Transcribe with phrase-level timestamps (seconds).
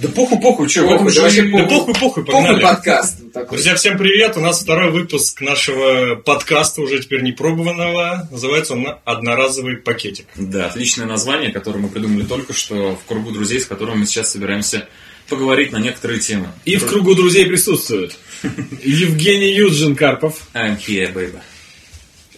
[0.00, 0.86] Да похуй, похуй, что?
[0.86, 2.62] Похуй, да вообще Да похуй, похуй, Похуй погнали.
[2.62, 3.20] подкаст.
[3.20, 3.56] вот такой.
[3.58, 4.36] Друзья, всем привет!
[4.36, 8.26] У нас второй выпуск нашего подкаста, уже теперь не пробованного.
[8.30, 10.26] Называется он «Одноразовый пакетик».
[10.36, 14.30] Да, отличное название, которое мы придумали только что в кругу друзей, с которыми мы сейчас
[14.30, 14.88] собираемся
[15.28, 16.48] поговорить на некоторые темы.
[16.64, 18.16] И в кругу друзей присутствуют
[18.82, 20.34] Евгений Юджин Карпов.
[20.54, 21.38] I'm here, baby.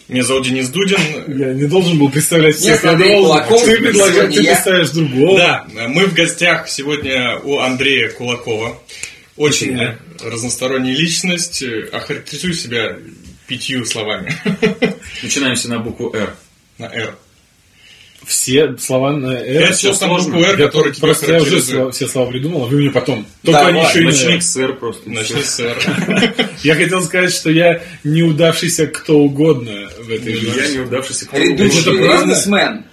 [0.09, 0.97] Меня зовут Денис Дудин.
[1.27, 3.23] Я не должен был представлять всех, Нет, я должен.
[3.23, 3.63] Кулаков.
[3.63, 4.53] Ты предлагаешь, ты я.
[4.53, 5.37] представишь другого.
[5.37, 8.77] Да, мы в гостях сегодня у Андрея Кулакова.
[9.37, 9.97] Очень Да.
[10.23, 11.63] разносторонняя личность.
[11.91, 12.97] Охарактеризуй себя
[13.47, 14.33] пятью словами.
[15.23, 16.35] Начинаемся на букву «Р».
[16.77, 17.15] На «Р».
[18.25, 19.35] Все слова на.
[19.35, 20.35] Пять слов на сложно.
[20.37, 23.25] «Р», Я тебя просто я уже слова- все слова придумал, а вы мне потом.
[23.43, 25.09] Только Давай, они еще и на Начни с «Р» просто.
[25.09, 25.77] Начни с «Р».
[26.63, 30.77] Я хотел сказать, что я неудавшийся кто угодно в этой Я жизни.
[30.77, 32.25] неудавшийся Предыдущий Это правда?
[32.25, 32.85] бизнесмен.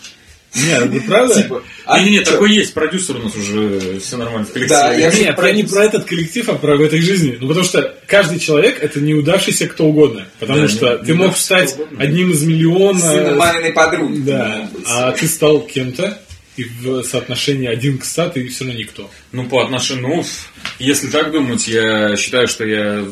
[0.54, 1.42] Нет, это правда?
[1.42, 2.32] Типа, а Не-не-не, чё?
[2.32, 4.68] такой есть, продюсер у нас уже, все нормально в коллективе.
[4.80, 7.38] Да, я- Нет, я не про этот коллектив, а про в этой жизни.
[7.40, 10.26] Ну, потому что каждый человек это неудавшийся кто угодно.
[10.40, 12.98] Потому Да, что не- ты мог стать одним из миллиона.
[12.98, 14.20] Сына маминой подруги.
[14.22, 16.20] Да, а ты стал кем-то,
[16.56, 19.10] и в соотношении один к ста ты все равно никто.
[19.32, 20.24] Ну, по отношению, ну,
[20.80, 23.04] если так думать, я считаю, что я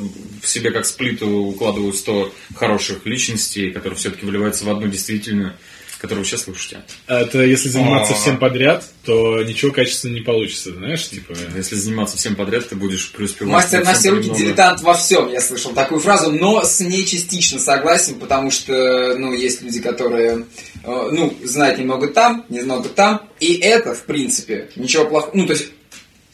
[0.42, 5.52] в себе как сплиту укладываю 100 хороших личностей, которые все-таки выливаются в одну действительную,
[5.98, 6.82] которую вы сейчас слушаете.
[7.06, 8.16] Это если заниматься А.
[8.16, 11.34] всем подряд, то ничего качественно не получится, знаешь, типа.
[11.56, 13.52] Если заниматься всем подряд, ты будешь преуспевать.
[13.52, 17.58] Мастер на все руки, дилетант во всем, я слышал такую фразу, но с ней частично
[17.58, 20.46] согласен, потому что, ну, есть люди, которые,
[20.84, 25.54] э, ну, знают немного там, немного там, и это, в принципе, ничего плохого, ну, то
[25.54, 25.66] есть,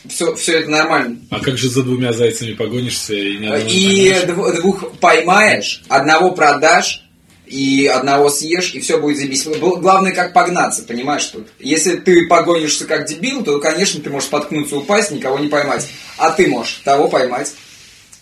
[0.06, 1.16] все, все это нормально.
[1.30, 4.56] А как же за двумя зайцами погонишься и не И поймаешь?
[4.58, 7.03] двух поймаешь, одного продашь,
[7.46, 9.44] и одного съешь, и все будет заебись.
[9.46, 11.48] Бл- Главное, как погнаться, понимаешь, тут.
[11.58, 15.86] Если ты погонишься как дебил, то, конечно, ты можешь споткнуться, упасть, никого не поймать.
[16.16, 17.52] А ты можешь того поймать,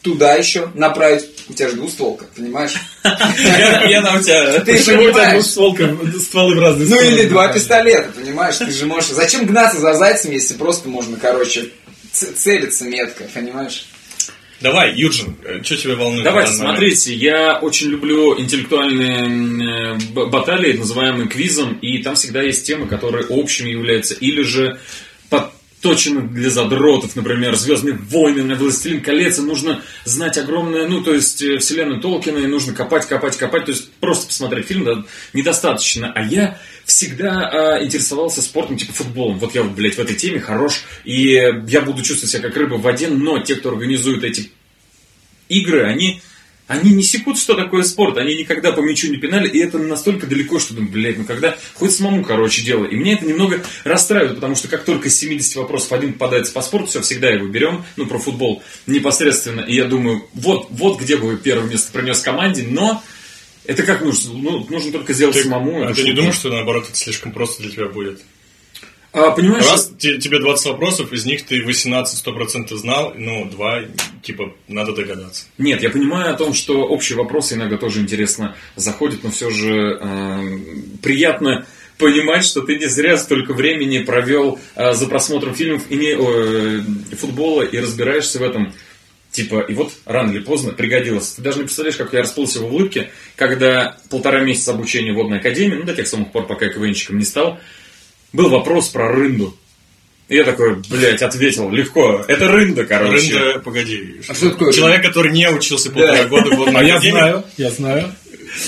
[0.03, 1.27] туда еще направить.
[1.49, 2.75] У тебя же двустволка, понимаешь?
[3.05, 4.61] Я, на у тебя.
[4.61, 8.57] Ты Почему у тебя двустволка, стволы в разные Ну или два пистолета, понимаешь?
[8.57, 9.11] Ты же можешь...
[9.11, 11.71] Зачем гнаться за зайцем, если просто можно, короче,
[12.13, 13.87] целиться метко, понимаешь?
[14.63, 16.25] Давай, Юджин, что тебя волнует?
[16.25, 16.79] Давайте, в данный момент?
[16.79, 23.27] смотрите, я очень люблю интеллектуальные э, баталии, называемые квизом, и там всегда есть темы, которые
[23.27, 24.79] общими являются, или же
[25.83, 31.43] подточены для задротов, например, «Звездные войны», «Властелин колец», и нужно знать огромное, ну, то есть,
[31.43, 36.13] э, вселенную Толкина, и нужно копать, копать, копать, то есть, просто посмотреть фильм да, недостаточно,
[36.15, 39.39] а я всегда э, интересовался спортом, типа футболом.
[39.39, 42.83] Вот я, блядь, в этой теме хорош, и я буду чувствовать себя как рыба в
[42.83, 44.53] воде, но те, кто организует эти
[45.49, 46.23] игры, они,
[46.73, 50.27] они не секут, что такое спорт, они никогда по мячу не пинали, и это настолько
[50.27, 52.87] далеко, что, думаю, блядь, ну когда хоть самому, короче, дело.
[52.87, 56.63] И меня это немного расстраивает, потому что как только с 70 вопросов один попадается по
[56.63, 61.17] спорту, все, всегда его берем, ну, про футбол непосредственно, и я думаю, вот, вот где
[61.17, 63.03] бы первое место принес команде, но
[63.67, 64.33] это как нужно?
[64.33, 65.85] Ну, нужно только сделать Ты, самому.
[65.85, 68.23] а ты не думаешь, что наоборот это слишком просто для тебя будет?
[69.13, 73.83] А, понимаешь, Раз те- тебе 20 вопросов, из них ты 18 100% знал, ну, два,
[74.23, 75.45] типа, надо догадаться.
[75.59, 79.99] Нет, я понимаю о том, что общие вопросы иногда тоже интересно заходят, но все же
[80.01, 80.41] э,
[81.03, 81.67] приятно
[81.99, 86.81] понимать, что ты не зря столько времени провел э, за просмотром фильмов и не- э,
[87.17, 88.73] футбола и разбираешься в этом.
[89.31, 91.33] Типа, и вот рано или поздно пригодилось.
[91.33, 95.39] Ты даже не представляешь, как я расплылся в улыбке, когда полтора месяца обучения в водной
[95.39, 97.59] академии, ну, до тех самых пор, пока я КВНщиком не стал,
[98.33, 99.57] был вопрос про рынду.
[100.29, 102.25] И я такой, блядь, ответил, легко.
[102.27, 103.35] Это рында, короче.
[103.35, 104.21] Рында, погоди.
[104.29, 107.71] А что такое Человек, который не учился полтора года в водной А я знаю, я
[107.71, 108.15] знаю.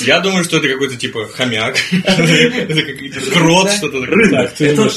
[0.02, 1.76] Я думаю, что это какой-то типа хомяк.
[1.92, 4.16] Это какой-то крот, что-то такое.
[4.16, 4.52] Рында.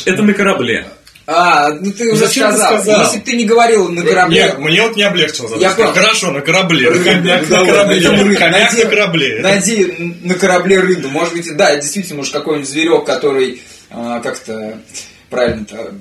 [0.05, 0.87] Это, на корабле.
[1.25, 2.81] А, ну ты уже Зачем ты сказал.
[2.81, 3.03] сказал?
[3.03, 4.43] Если бы ты не говорил на корабле...
[4.43, 5.57] Нет, мне вот не облегчило.
[5.59, 5.91] Я понял.
[5.91, 6.89] Хорошо, на корабле.
[6.89, 8.01] Хомяк на корабле.
[8.37, 9.39] Хомяк на корабле.
[9.41, 11.09] Найди на корабле рынду.
[11.09, 13.61] Может быть, да, действительно, может, какой-нибудь зверек, который
[14.21, 14.79] как-то
[15.29, 15.95] правильно-то, а,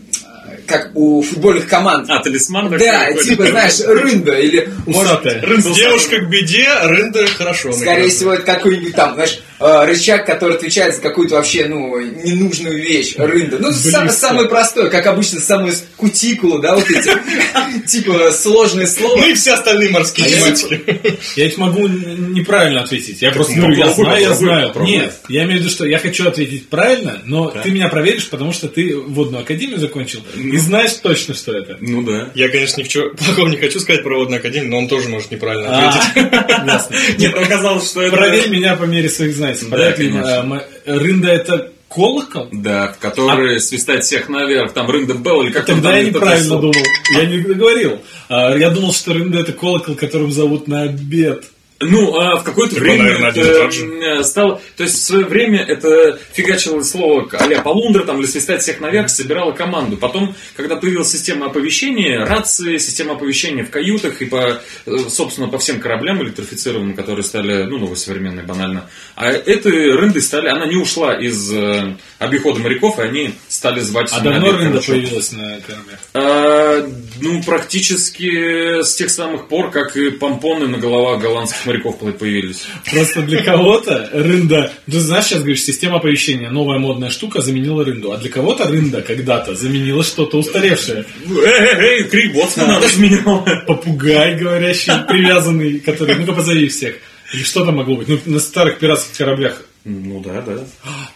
[0.67, 2.09] как у футбольных команд.
[2.11, 5.25] А, талисман да, типа, знаешь, рында или может.
[5.25, 7.73] Рында, девушка к беде, рында хорошо.
[7.73, 12.77] Скорее всего, это какой-нибудь там, знаешь, э, рычаг, который отвечает за какую-то вообще, ну, ненужную
[12.79, 13.59] вещь, рында.
[13.59, 17.11] Ну, сам- самое простое, как обычно, самое с кутикулу, да, вот эти,
[17.87, 19.17] типа, сложное слово.
[19.19, 21.19] Ну и все остальные морские А тематики.
[21.37, 23.23] Я ведь могу неправильно ответить.
[23.23, 24.73] Я просто Ну, говорю, я знаю, я знаю.
[24.81, 28.53] Нет, я имею в виду, что я хочу ответить правильно, но ты меня проверишь, потому
[28.53, 31.77] что ты водную академию закончил и знаешь точно, что это.
[31.81, 32.31] Ну да.
[32.35, 35.69] Я, конечно, ничего плохого не хочу сказать про водную академию, но он тоже может неправильно
[35.69, 36.33] А, ответить.
[36.67, 36.97] Ясно.
[37.19, 38.17] Нет, оказалось, что это...
[38.17, 39.57] Проверь меня по мере своих знаний.
[39.71, 42.49] М- Рында это колокол?
[42.53, 46.57] Да, который свистает всех наверх, там Рында Белл или как он Тогда там я неправильно
[46.59, 46.75] думал.
[47.15, 48.01] Я не договорил.
[48.29, 51.45] А, Я думал, что Рында это колокол, которым зовут на обед.
[51.79, 54.63] Ну, а в какое-то Так он, время наверное, это м, стало...
[54.77, 59.11] То есть в свое время это фигачило слово а-ля полундра, там, или свистать всех наверх,
[59.11, 59.99] собирало команду.
[59.99, 65.59] Потом, когда появилась система оповещения, рации, система оповещения в каютах и по, э, собственно, по
[65.59, 68.89] всем кораблям электрифицированным, которые стали, ну, новые современные, банально.
[69.15, 70.49] А этой рынды стали...
[70.49, 74.09] Она не ушла из э, обихода моряков, и они стали звать...
[74.13, 75.99] А давно Рында появилась на кораблях?
[76.15, 76.89] А,
[77.21, 82.63] ну, практически с тех самых пор, как и помпоны на головах голландских моряков появились.
[82.91, 84.73] Просто для кого-то рында...
[84.87, 88.13] Ты знаешь, сейчас говоришь, система оповещения, новая модная штука заменила рынду.
[88.13, 91.05] А для кого-то рында когда-то заменила что-то устаревшее.
[91.27, 93.45] Эй, эй, Крик Боцман надо заменил.
[93.67, 96.15] Попугай говорящий, привязанный, который...
[96.17, 96.97] Ну-ка, позови всех.
[97.35, 98.09] Или что там могло быть?
[98.09, 99.63] Ну, на старых пиратских кораблях.
[99.89, 100.65] Ну да, да.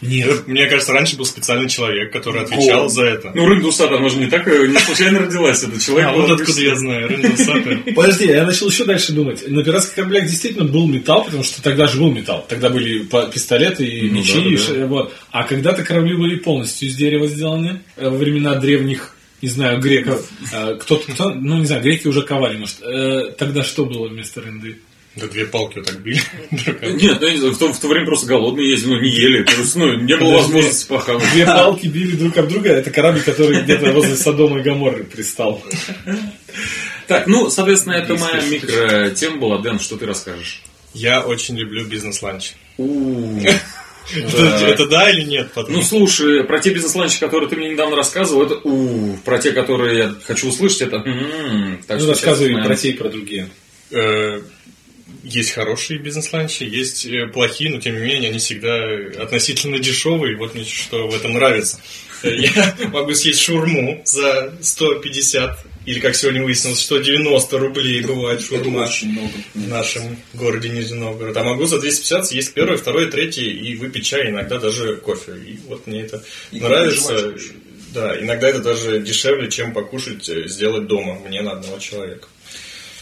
[0.00, 0.46] Нет.
[0.46, 3.32] Мне кажется, раньше был специальный человек, который отвечал за это.
[3.34, 6.08] Ну, Рында Усата, она же не так, э, не случайно родилась, это человек.
[6.08, 7.82] А вот откуда я знаю, Саппер.
[7.96, 9.42] Подожди, я начал еще дальше думать.
[9.48, 12.46] На пиратских кораблях действительно был металл, потому что тогда же был металл.
[12.48, 14.56] Тогда были пистолеты и Ну мечи.
[15.32, 17.80] А когда-то корабли были полностью из дерева сделаны.
[17.96, 20.28] э, Во времена древних, не знаю, греков.
[20.52, 22.76] Э, Кто-то, кто- ну не знаю, греки уже ковали, может.
[22.82, 24.78] Э, Тогда что было вместо рынды?
[25.16, 26.20] Да две палки вот так били.
[26.50, 26.92] друг об друга.
[27.02, 29.10] Нет, ну, я не знаю, в то, в то время просто голодные ездили, ну, не
[29.10, 29.42] ели.
[29.42, 30.42] То есть, ну, не было Подожди.
[30.52, 31.30] возможности похавать.
[31.32, 32.70] Две палки били друг об друга.
[32.70, 35.62] Это корабль, который где-то возле Содома и Гоморры пристал.
[37.08, 39.58] Так, ну, соответственно, это моя микро-тема была.
[39.58, 40.62] Дэн, что ты расскажешь?
[40.94, 42.52] Я очень люблю бизнес-ланч.
[44.12, 45.52] Это- Это да или нет?
[45.54, 45.72] потом?
[45.74, 49.98] Ну, слушай, про те бизнес-ланчи, которые ты мне недавно рассказывал, это у Про те, которые
[49.98, 51.80] я хочу услышать, это м-м.
[51.86, 53.48] Так Ну, что рассказывай сейчас, про те и про другие.
[55.22, 58.76] Есть хорошие бизнес-ланчи, есть э, плохие, но тем не менее они всегда
[59.22, 60.36] относительно дешевые.
[60.36, 61.80] Вот мне что в этом нравится.
[62.22, 68.80] Э, Я могу съесть шурму за 150 или, как сегодня выяснилось, 190 рублей бывает шурма
[68.80, 69.32] очень много.
[69.54, 71.36] в нашем городе Нижний Новгород.
[71.36, 75.32] А могу за 250 съесть первое, второе, третье и выпить чай, иногда даже кофе.
[75.32, 77.34] И вот мне это И нравится.
[77.92, 82.28] Да, иногда это даже дешевле, чем покушать, э, сделать дома мне на одного человека.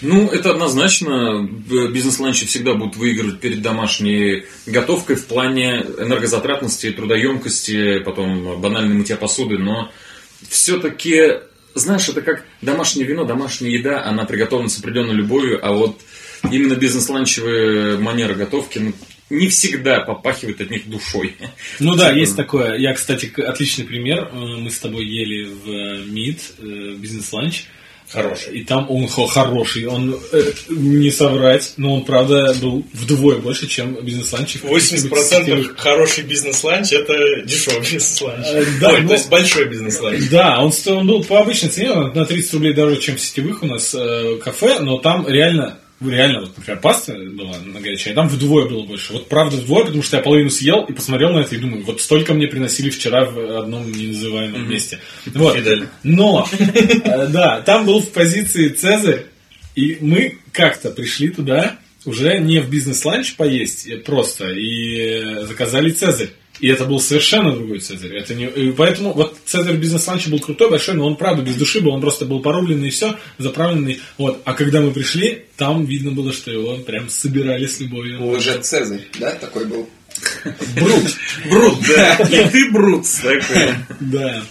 [0.01, 1.49] Ну, это однозначно.
[1.91, 9.59] Бизнес-ланчи всегда будут выигрывать перед домашней готовкой в плане энергозатратности, трудоемкости, потом банальной мытья посуды,
[9.59, 9.91] но
[10.49, 11.41] все-таки,
[11.75, 16.01] знаешь, это как домашнее вино, домашняя еда, она приготовлена с определенной любовью, а вот
[16.51, 18.93] именно бизнес-ланчевые манеры готовки ну,
[19.31, 21.35] не всегда попахивают от них душой.
[21.81, 22.77] Ну да, Типа- есть такое.
[22.77, 24.31] Я, кстати, отличный пример.
[24.33, 27.65] Э, Мы с тобой ели в э, МИД э, бизнес-ланч.
[28.11, 28.59] Хороший.
[28.61, 29.87] И там он хо- хороший.
[29.87, 34.57] Он, э, не соврать, но он, правда, был вдвое больше, чем бизнес-ланч.
[34.57, 35.75] в каких-нибудь 80% сетевых.
[35.79, 37.15] хороший бизнес-ланч это
[37.45, 38.47] дешевый бизнес-ланч.
[38.47, 40.29] Э, да, Ой, ну- то есть большой бизнес-ланч.
[40.31, 43.63] Да, он, он был по обычной цене, он на 30 рублей дороже, чем в сетевых
[43.63, 48.15] у нас э, кафе, но там реально, реально, вот, например, паста была на горячее, а
[48.15, 49.13] там вдвое было больше.
[49.13, 52.01] Вот правда вдвое, потому что я половину съел и посмотрел на это и думаю, вот
[52.01, 55.01] столько мне приносили вчера в одном неназываемом месте.
[55.27, 55.57] Вот.
[55.57, 55.89] Фидель.
[56.03, 59.27] Но, э, да, там был в позиции Цезарь,
[59.75, 65.91] и мы как-то пришли туда уже не в бизнес-ланч поесть э, просто, и э, заказали
[65.91, 66.31] Цезарь.
[66.61, 68.17] И это был совершенно другой Цезарь.
[68.17, 68.47] Это не...
[68.47, 72.01] и поэтому вот Цезарь бизнес-ланч был крутой, большой, но он правда без души был, он
[72.01, 74.01] просто был порубленный и все, заправленный.
[74.17, 74.43] Вот.
[74.45, 78.25] А когда мы пришли, там видно было, что его прям собирали с любовью.
[78.27, 79.89] Лжец Цезарь, да, такой был?
[80.77, 81.17] Брут.
[81.49, 82.15] Брут, да.
[82.31, 83.75] И ты брут такой.
[84.01, 84.43] Да.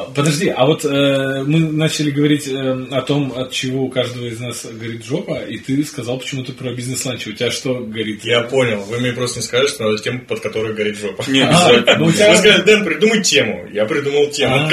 [0.00, 4.26] А, Подожди, а вот э, мы начали говорить э, о том, от чего у каждого
[4.26, 7.26] из нас горит жопа, и ты сказал почему-то про бизнес-ланч.
[7.26, 8.24] У тебя что горит?
[8.24, 8.80] Я понял.
[8.82, 11.24] Вы мне просто не скажете, что надо тему, под которой горит жопа.
[11.28, 11.96] Не А, обязательно.
[11.98, 13.68] ну у Вы сказали, Дэн, придумай тему.
[13.72, 14.54] Я придумал тему.
[14.54, 14.68] А,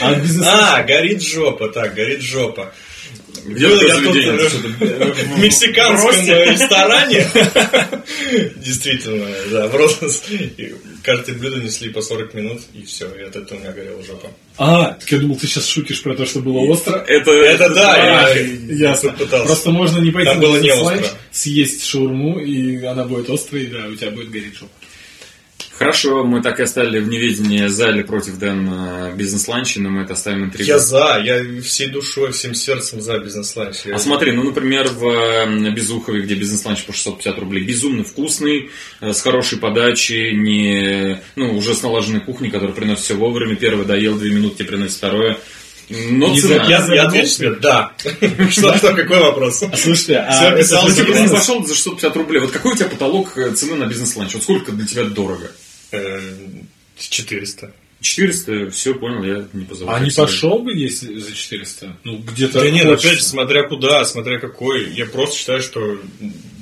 [0.00, 2.72] а А, горит жопа, так, горит жопа.
[3.42, 4.16] Такое я тут
[4.80, 7.26] э, в мексиканском э, ресторане.
[8.56, 13.60] Действительно, да, в Каждое блюдо несли по 40 минут, и все, и от этого у
[13.60, 14.28] меня горела жопа.
[14.56, 16.96] А, так я думал, ты сейчас шутишь про то, что было остро.
[17.08, 19.12] Это, Это да, А, я ясно.
[19.12, 19.46] пытался.
[19.46, 21.08] Просто можно не пойти на было не остро.
[21.32, 24.72] съесть шаурму, и она будет острой, да, у тебя будет гореть жопа.
[25.78, 30.02] Хорошо, мы так и оставили в неведении за или против Дэн э, бизнес-ланчи, но мы
[30.02, 30.68] это оставим интригу.
[30.68, 33.78] Я за, я всей душой, всем сердцем за бизнес-ланч.
[33.86, 38.70] Я- А смотри, ну, например, в э, Безухове, где бизнес-ланч по 650 рублей, безумно вкусный,
[39.00, 43.56] э, с хорошей подачей, не, ну, уже с налаженной кухней, которая приносит все вовремя.
[43.56, 45.38] Первый доел, две минуты тебе приносит второе.
[45.88, 46.64] Но Не цена.
[46.64, 47.92] за- Я, отвечу да.
[48.50, 49.62] Что, что, какой вопрос?
[49.74, 53.74] Слушайте, а Если ты пошел за 650 рублей, вот какой у тебя потолок э, цены
[53.76, 54.34] на бизнес-ланч?
[54.34, 55.50] Вот сколько для тебя дорого?
[55.90, 56.20] Э,
[56.96, 57.72] 400.
[58.00, 59.90] 400, все, понял, я не позову.
[59.90, 61.96] А не пошел бы, если за 400?
[62.04, 64.92] Ну, где-то Да нет, опять же, смотря куда, смотря какой.
[64.92, 65.98] Я просто считаю, что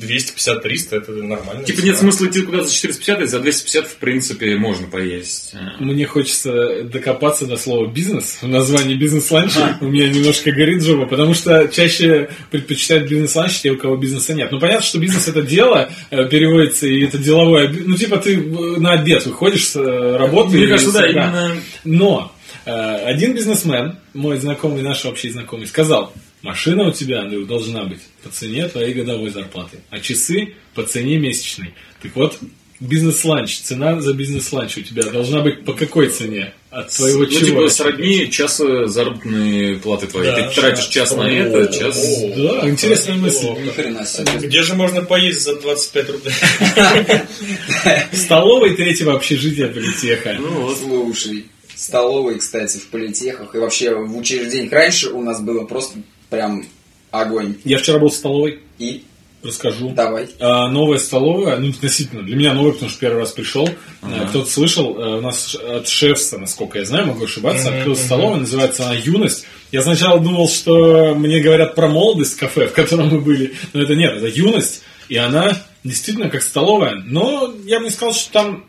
[0.01, 1.65] 250-300 это нормально.
[1.65, 5.55] Типа нет смысла идти куда-то за 450, и за 250 в принципе можно поесть.
[5.79, 8.39] Мне хочется докопаться до слова бизнес.
[8.41, 13.77] В названии бизнес-ланча у меня немножко горит жопа, потому что чаще предпочитают бизнес-ланч те, у
[13.77, 14.51] кого бизнеса нет.
[14.51, 17.69] Ну, понятно, что бизнес это дело, э, переводится, и это деловое...
[17.69, 20.57] Ну, типа, ты на обед выходишь с э, работы.
[20.57, 22.33] Мне и кажется, да, именно Но
[22.65, 28.01] э, один бизнесмен, мой знакомый, наш общий знакомый, сказал, машина у тебя, Андрюх, должна быть
[28.23, 31.75] по цене твоей годовой зарплаты, а часы по цене месячной.
[32.03, 32.39] Так вот,
[32.81, 36.55] бизнес-ланч, цена за бизнес-ланч у тебя должна быть по какой цене?
[36.71, 37.47] От твоего ну, чего?
[37.47, 40.31] типа, сродни часа заработной платы твоей.
[40.31, 40.49] Да.
[40.49, 42.23] Ты тратишь час на это, час...
[42.37, 43.49] Да, интересная мысль.
[43.49, 44.47] Ни хрена себе.
[44.47, 46.33] Где же можно поесть за 25 рублей?
[48.13, 50.37] В столовой третьего общежития политеха.
[50.39, 50.79] Ну вот.
[50.79, 54.73] Слушай, столовые, кстати, в политехах и вообще в учреждениях.
[54.73, 55.99] Раньше у нас было просто
[56.31, 56.65] прям
[57.11, 57.57] огонь.
[57.65, 59.03] Я вчера был в столовой, И
[59.43, 59.91] расскажу.
[59.91, 60.29] давай.
[60.39, 63.69] А, новая столовая, ну, относительно, для меня новая, потому что первый раз пришел.
[64.03, 68.41] А, Кто-то слышал, э, у нас от шефса, насколько я знаю, могу ошибаться, открылась столовая,
[68.41, 69.45] называется она «Юность».
[69.73, 73.95] Я сначала думал, что мне говорят про молодость кафе, в котором мы были, но это
[73.95, 75.51] нет, это «Юность», и она
[75.83, 78.65] действительно как столовая, но я бы не сказал, что там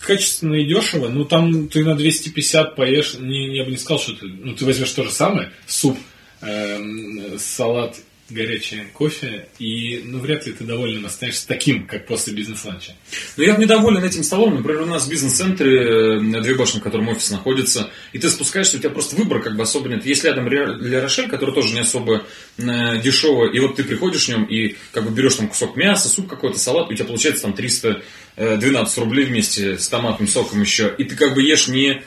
[0.00, 4.12] качественно и дешево, ну там ты на 250 поешь, не, я бы не сказал, что
[4.12, 5.98] ты, ну ты возьмешь то же самое, суп,
[6.40, 7.96] эм, салат,
[8.30, 12.92] горячий кофе, и ну вряд ли ты доволен останешься таким, как после бизнес-ланча.
[13.36, 14.54] Но я недоволен этим столом.
[14.54, 18.76] Например, у нас в бизнес-центре э, Две башни, в котором офис находится, и ты спускаешься,
[18.76, 20.06] у тебя просто выбор как бы особо нет.
[20.06, 22.24] Есть рядом Ле Рошель, который тоже не особо
[22.56, 22.62] э,
[23.02, 26.28] дешевый, и вот ты приходишь в нем и как бы берешь там кусок мяса, суп
[26.28, 31.04] какой-то, салат, и у тебя получается там 312 рублей вместе с томатным соком еще, и
[31.04, 32.02] ты как бы ешь не,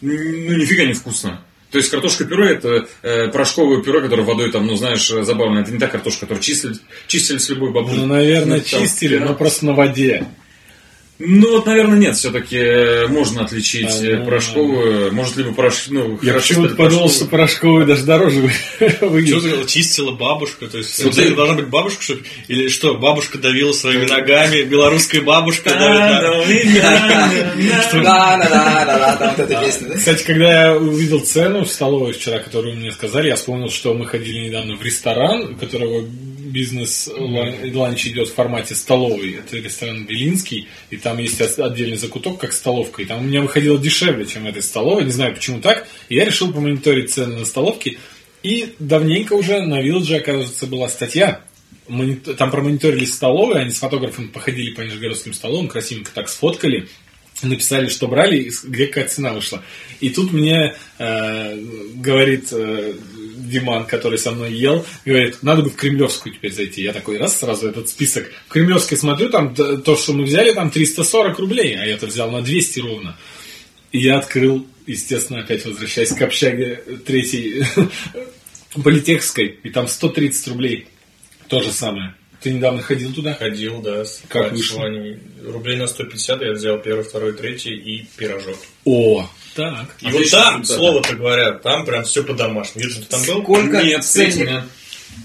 [0.00, 1.42] ну нифига не вкусно.
[1.72, 5.60] То есть картошка пюре это э, порошковое пюре, которое водой там, ну знаешь, забавно.
[5.60, 6.74] Это не та картошка, которую чистили,
[7.06, 8.00] чистили с любой бабулей.
[8.00, 9.24] Ну, наверное, Ну, там, чистили, да.
[9.24, 10.26] но просто на воде.
[11.24, 12.16] Ну, вот, наверное, нет.
[12.16, 15.12] Все-таки можно отличить А, э, порошковую.
[15.14, 15.84] Может, либо порошок...
[15.90, 17.08] Ну, Я хорошо, почему-то что подумал, порошковую.
[17.10, 19.34] что порошковый даже дороже вы- Что выйдет.
[19.42, 19.66] ты говорил?
[19.66, 20.66] Чистила бабушка?
[20.66, 22.22] То есть, Вот это должна быть бабушка, что ли?
[22.48, 26.32] Или что, бабушка давила своими ногами, белорусская бабушка давит на-
[28.02, 29.94] Да-да-да-да-да, там вот эта песня, да?
[29.98, 34.06] Кстати, когда я увидел цену в столовой вчера, которую мне сказали, я вспомнил, что мы
[34.06, 36.06] ходили недавно в ресторан, у которого
[36.52, 39.34] бизнес-ланч идет в формате столовой.
[39.34, 43.02] Это ресторан Белинский, и там есть от- отдельный закуток, как столовка.
[43.02, 45.04] И там у меня выходило дешевле, чем этой столовой.
[45.04, 45.88] Не знаю, почему так.
[46.08, 47.98] И я решил помониторить цены на столовки.
[48.42, 51.40] И давненько уже на Вилладже, оказывается, была статья.
[52.38, 56.88] Там промониторили столовые, они с фотографом походили по Нижегородским столовым, красивенько так сфоткали
[57.42, 59.62] написали, что брали, где какая цена вышла.
[60.00, 61.56] И тут мне э,
[61.94, 62.94] говорит э,
[63.52, 66.82] Диман, который со мной ел, говорит, надо бы в Кремлевскую теперь зайти.
[66.82, 68.30] Я такой, раз, сразу этот список.
[68.48, 72.42] В Кремлевской смотрю, там то, что мы взяли, там 340 рублей, а я-то взял на
[72.42, 73.16] 200 ровно.
[73.92, 77.64] И я открыл, естественно, опять возвращаясь к общаге третьей
[78.82, 80.88] политехской, и там 130 рублей.
[81.48, 82.14] То же самое.
[82.40, 83.34] Ты недавно ходил туда?
[83.34, 84.04] Ходил, да.
[84.28, 84.86] Как вышло?
[85.44, 88.56] Рублей на 150 я взял первый, второй, третий и пирожок.
[88.84, 89.96] О, так.
[90.00, 92.84] И вот Отлично, там, слово-то говоря, там прям все по-домашнему.
[92.86, 93.42] Видишь, ты там был?
[93.42, 94.64] Сколько Нет, ценник?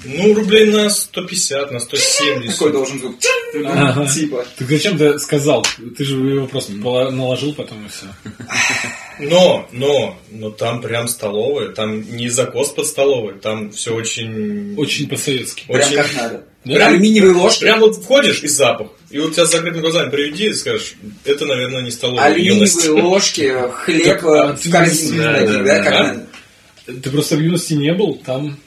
[0.03, 2.51] Ну, рублей на 150, на 170.
[2.51, 3.15] Какой должен звук?
[3.65, 4.05] Ага.
[4.05, 4.45] Типа.
[4.57, 5.65] Так зачем ты сказал?
[5.97, 8.05] Ты же его просто наложил потом и все.
[9.19, 14.75] Но, но, но там прям столовая, там не закос под столовой, там все очень...
[14.77, 15.63] Очень по-советски.
[15.67, 16.43] Прям очень- как надо.
[16.65, 16.87] Да?
[16.87, 17.61] Алюминиевые ложки.
[17.61, 18.89] Прям вот входишь и запах.
[19.09, 22.79] И вот тебя с закрытыми глазами приведи и скажешь, это, наверное, не столовая юность.
[22.79, 25.83] Алюминиевые ложки, хлеб а э, в корзинке да, да, да, да.
[25.83, 26.27] как А?
[27.01, 28.57] Ты просто в юности не был, там...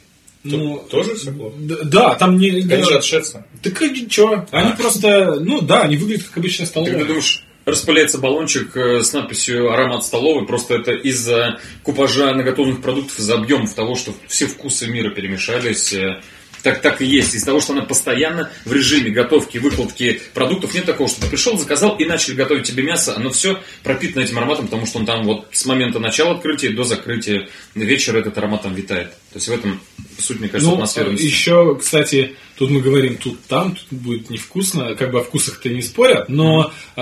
[0.43, 1.55] Ну, тоже все плохо?
[1.59, 2.63] д- да, там не...
[2.63, 3.45] Конечно, от шефа.
[3.63, 4.47] Так и ничего.
[4.51, 7.05] Они просто, ну да, они выглядят как обычная Ты, ты столовая.
[7.05, 13.35] думаешь, распыляется баллончик э, с надписью «Аромат столовой», просто это из-за купажа наготовленных продуктов, из-за
[13.35, 15.93] объемов того, что все вкусы мира перемешались.
[16.62, 17.35] Так, так и есть.
[17.35, 21.57] Из-за того, что она постоянно в режиме готовки, выкладки продуктов, нет такого, что ты пришел,
[21.57, 23.14] заказал и начали готовить тебе мясо.
[23.17, 26.85] Оно все пропитано этим ароматом, потому что он там вот с момента начала открытия до
[26.85, 29.11] закрытия вечера этот аромат там витает.
[29.33, 29.81] То есть в этом
[30.19, 31.25] суть, мне кажется, Ну, атмосферности.
[31.25, 35.83] еще, кстати, тут мы говорим тут там, тут будет невкусно, как бы о вкусах-то не
[35.83, 37.00] спорят, но э,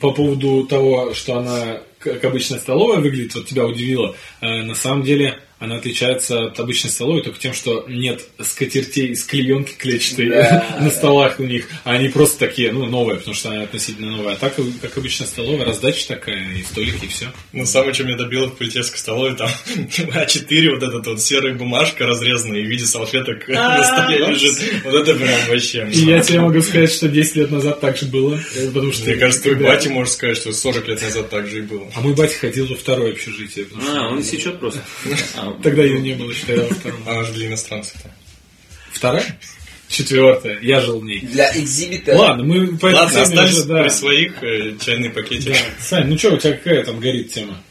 [0.00, 5.02] по поводу того, что она как обычная столовая выглядит, вот тебя удивило, э, на самом
[5.02, 10.76] деле она отличается от обычной столовой только тем, что нет скатертей из клеенки клетчатой Да.
[10.80, 14.34] на столах у них, а они просто такие, ну, новые, потому что они относительно новые.
[14.34, 17.26] А так, как обычная столовая, раздача такая, и столики, и все.
[17.52, 22.06] Ну, самое, что меня добило в полицейской столовой, там А4, вот эта вот серая бумажка
[22.06, 24.58] разрезанная, и в виде салфеток на столе лежит.
[24.84, 25.88] Вот это прям вообще.
[25.90, 29.06] И я тебе могу сказать, что 10 лет назад так же было, потому что...
[29.06, 31.90] Мне кажется, твой батя может сказать, что 40 лет назад так же и было.
[31.94, 33.66] А мой батя ходил во второе общежитие.
[33.88, 34.80] А, он сечет просто.
[35.46, 37.00] А, Тогда ее не было, считаю, во втором.
[37.06, 38.10] Она же для иностранцев-то.
[38.92, 39.38] Вторая?
[39.88, 40.58] Четвертая.
[40.62, 41.20] Я жил в ней.
[41.20, 42.16] Для экзибита.
[42.16, 43.82] Ладно, мы по этой Ладно, теме остались уже, да.
[43.82, 45.52] при своих э, чайный пакетик.
[45.52, 45.58] Да.
[45.80, 47.62] Сань, ну что, у тебя какая там горит тема?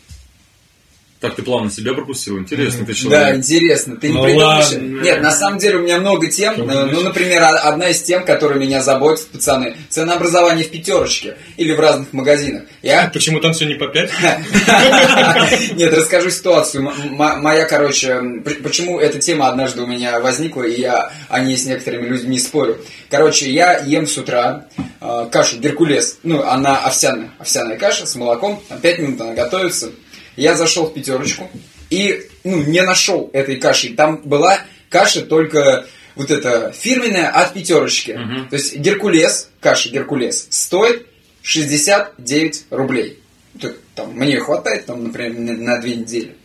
[1.22, 2.38] Так ты плавно себя пропустил.
[2.38, 3.36] Интересно, ты Да, человек.
[3.38, 3.96] интересно.
[3.96, 4.66] Ты не Ну придумаешь?
[4.72, 5.02] ладно.
[5.02, 6.56] Нет, на самом деле у меня много тем.
[6.56, 6.86] Чё, Э.
[6.92, 12.12] Ну, например, одна из тем, которая меня заботит, пацаны, ценообразование в пятерочке или в разных
[12.14, 12.64] магазинах.
[12.82, 14.12] Я Почему там все не по 5?
[15.76, 16.84] Нет, расскажу ситуацию.
[17.12, 18.22] Моя, короче,
[18.64, 22.78] почему эта тема однажды у меня возникла, и я о ней с некоторыми людьми спорю.
[23.10, 24.66] Короче, я ем с утра
[25.02, 26.18] э, кашу Геркулес.
[26.24, 27.32] Ну, она овсяная.
[27.40, 28.62] Овсяная каша с молоком.
[28.68, 29.92] Там 5 минут она готовится.
[30.36, 31.50] Я зашел в пятерочку
[31.90, 33.94] и, ну, не нашел этой каши.
[33.94, 38.14] Там была каша только вот эта фирменная от пятерочки.
[38.50, 41.08] То есть Геркулес, каша Геркулес, стоит
[41.42, 43.20] 69 рублей.
[43.60, 46.36] Тут, там, мне хватает, там, например, на, две недели.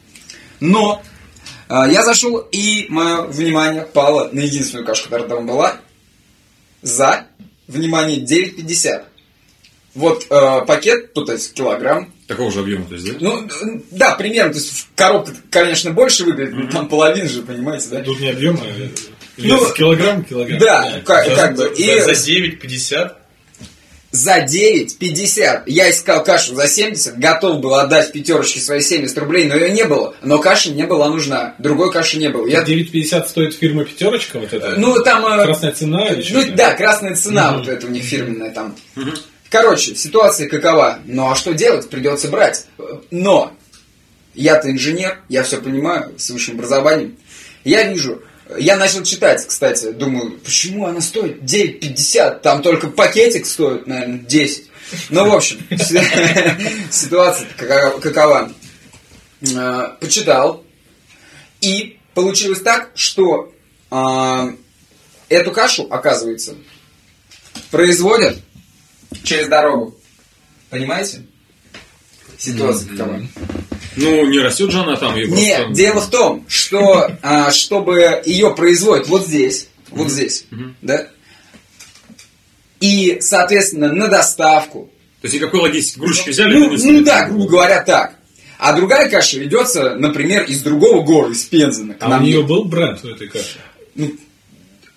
[0.61, 1.03] Но
[1.69, 5.81] а, я зашел, и мое внимание пало на единственную кашу, которая там была,
[6.83, 7.27] за,
[7.67, 9.05] внимание, 9,50.
[9.95, 12.13] Вот э, пакет, ну, то есть килограмм.
[12.31, 13.17] Такого же объема, то есть, да?
[13.19, 13.49] Ну,
[13.91, 18.03] да, примерно, то есть коробка, конечно, больше выглядит, но там половина же, понимаете, да?
[18.05, 18.89] Тут не объема, а
[19.37, 20.61] Ну, вес килограмм, килограмм.
[20.61, 21.73] Да, как, как бы.
[21.77, 23.13] И За 9,50
[24.13, 29.57] за 9,50 я искал кашу за 70, готов был отдать пятерочке свои 70 рублей, но
[29.57, 30.15] ее не было.
[30.23, 31.55] Но каша не была нужна.
[31.59, 32.47] Другой каши не было.
[32.47, 34.75] Я, 9,50 стоит фирма пятерочка, вот это?
[34.77, 35.25] ну, там...
[35.27, 36.53] э, Красная цена или Ну, что-то?
[36.57, 38.77] да, красная цена вот эта у них фирменная там.
[39.51, 41.01] Короче, ситуация какова.
[41.05, 41.91] Ну, а что делать?
[41.91, 42.67] Придется брать.
[43.11, 43.53] Но
[44.35, 47.17] я-то инженер, я все понимаю, с высшим образованием.
[47.65, 48.23] Я вижу,
[48.59, 52.41] я начал читать, кстати, думаю, почему она стоит 9,50?
[52.41, 54.71] Там только пакетик стоит, наверное, 10.
[55.11, 55.59] Ну, в общем,
[56.91, 58.53] ситуация какова-.
[59.43, 60.65] Э, Почитал,
[61.61, 63.53] и получилось так, что
[63.91, 64.53] а,
[65.29, 66.57] эту кашу, оказывается,
[67.71, 68.39] производят
[69.23, 69.97] через дорогу.
[70.71, 71.23] Понимаете?
[72.39, 73.21] Ситуация какова.
[73.97, 75.75] Ну, не растет же она там, ее Нет, просто...
[75.75, 80.47] дело в том, что а, чтобы ее производят вот здесь, вот здесь,
[80.81, 81.09] да,
[82.81, 84.91] и, соответственно, на доставку.
[85.21, 85.99] То есть никакой логистики.
[85.99, 86.57] Грузчики взяли?
[86.57, 88.15] Ну, ну да, грубо говоря, так.
[88.59, 91.95] А другая каша ведется, например, из другого города, из Пензена.
[91.95, 93.59] к А у нее был бренд у этой каши?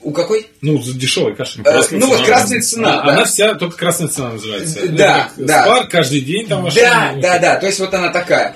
[0.04, 0.48] У какой?
[0.62, 1.62] Ну, за дешевой каши.
[1.64, 3.00] Э, ну вот красная цена.
[3.02, 3.14] А- да.
[3.14, 4.88] Она вся, только красная цена называется.
[4.90, 5.64] Да, Ну, да.
[5.64, 6.80] Спар каждый день там ваша.
[6.80, 8.56] Да, да, да, то есть вот она такая.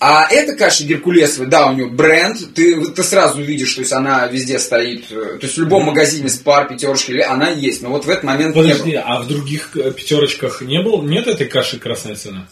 [0.00, 4.26] А эта каша геркулесовая, да, у нее бренд, ты, ты сразу видишь, то есть она
[4.28, 8.04] везде стоит, э, то есть в любом магазине спар, пятерочки, или она есть, но вот
[8.04, 9.02] в этот момент не Подожди, было.
[9.04, 11.02] а в других э, пятерочках не было?
[11.02, 12.46] Нет этой каши красная цена?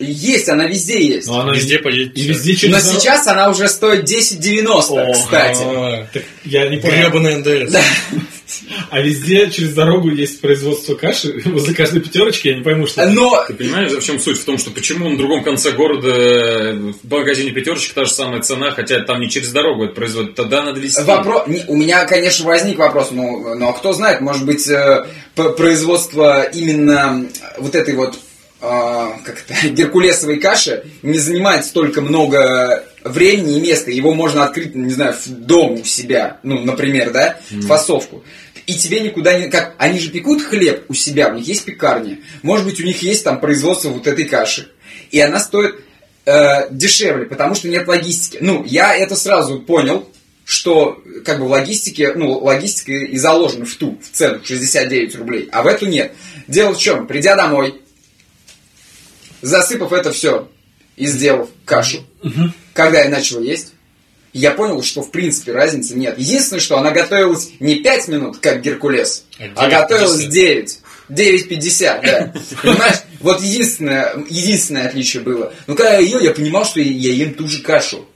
[0.00, 1.28] Есть, она везде есть.
[1.28, 2.16] Но она Везде поедет.
[2.16, 5.62] И везде через Но сейчас она уже стоит 10,90, О, кстати.
[5.62, 7.10] А, Так я не понял.
[7.10, 7.70] Гребаный НДС.
[7.70, 7.82] Да.
[8.88, 11.42] А везде через дорогу есть производство каши.
[11.44, 13.02] Возле каждой пятерочки я не пойму, что.
[13.02, 13.10] это.
[13.10, 14.38] Но Ты понимаешь, в чем суть?
[14.38, 16.08] В том, что почему на другом конце города
[17.02, 20.62] в магазине пятерочка та же самая цена, хотя там не через дорогу это производят, тогда
[20.62, 21.02] надо вести.
[21.02, 21.44] Вопро...
[21.46, 26.42] не, У меня, конечно, возник вопрос, ну, ну а кто знает, может быть, э, производство
[26.42, 27.26] именно
[27.58, 28.18] вот этой вот
[28.60, 33.90] э, как это, геркулесовой каши не занимает столько много времени и места.
[33.90, 38.24] Его можно открыть, не знаю, в дом у себя, ну, например, да, фасовку.
[38.66, 39.48] И тебе никуда не...
[39.48, 42.18] Как, они же пекут хлеб у себя, у них есть пекарня.
[42.42, 44.70] Может быть, у них есть там производство вот этой каши.
[45.10, 45.76] И она стоит
[46.24, 48.38] э, дешевле, потому что нет логистики.
[48.40, 50.08] Ну, я это сразу понял,
[50.44, 55.48] что как бы в логистике, ну, логистика и заложена в ту, в цену 69 рублей,
[55.52, 56.12] а в эту нет.
[56.48, 57.06] Дело в чем?
[57.06, 57.80] Придя домой,
[59.42, 60.48] засыпав это все
[60.96, 62.04] и сделав кашу,
[62.74, 63.72] когда я начал есть,
[64.32, 66.18] я понял, что в принципе разницы нет.
[66.18, 70.28] Единственное, что она готовилась не 5 минут, как Геркулес, А а готовилась 9:50.
[70.28, 70.78] 9.
[71.10, 72.32] 9.50, да.
[72.62, 72.98] Понимаешь?
[73.20, 75.52] Вот единственное, единственное отличие было.
[75.66, 78.06] Но когда я ел, я понимал, что я ем ту же кашу.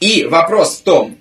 [0.00, 1.18] И вопрос в том,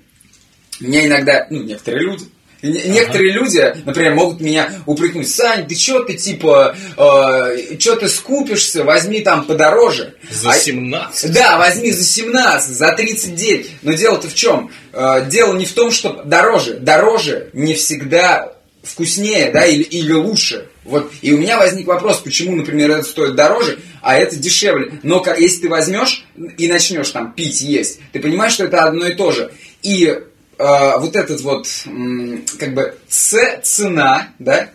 [0.80, 2.26] меня иногда, ну, некоторые люди
[2.64, 8.84] Некоторые люди, например, могут меня упрекнуть, Сань, ты чё ты, типа, э, чё ты скупишься,
[8.86, 10.16] возьми там подороже.
[10.32, 11.32] За А- 17.
[11.34, 13.70] Да, возьми за 17, за 39.
[13.82, 14.72] Но дело-то в чем?
[15.28, 16.76] дело не в том, что дороже.
[16.76, 20.68] Дороже не всегда вкуснее, да, или, или лучше.
[20.84, 21.12] Вот.
[21.22, 25.00] И у меня возник вопрос, почему, например, это стоит дороже, а это дешевле.
[25.02, 26.26] Но если ты возьмешь
[26.58, 29.52] и начнешь там пить, есть, ты понимаешь, что это одно и то же.
[29.82, 30.20] И
[30.64, 31.68] э, вот этот вот,
[32.60, 34.70] как бы, ц- цена, да,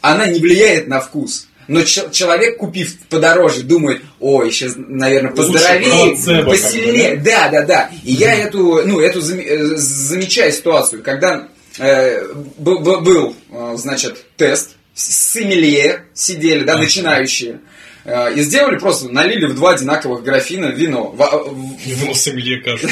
[0.00, 1.48] она не влияет на вкус.
[1.68, 7.16] Но че- человек, купив подороже, думает, ой, сейчас, наверное, поздоровее, плацебо, посильнее.
[7.16, 7.90] Да, да, да.
[8.02, 12.26] И я эту, ну, эту э, замечаю ситуацию, когда э,
[12.58, 17.60] был, э, значит, тест, сомелье сидели, да, начинающие,
[18.04, 21.10] и сделали просто, налили в два одинаковых графина вино.
[21.16, 22.88] В- Не думал, сомелье кашу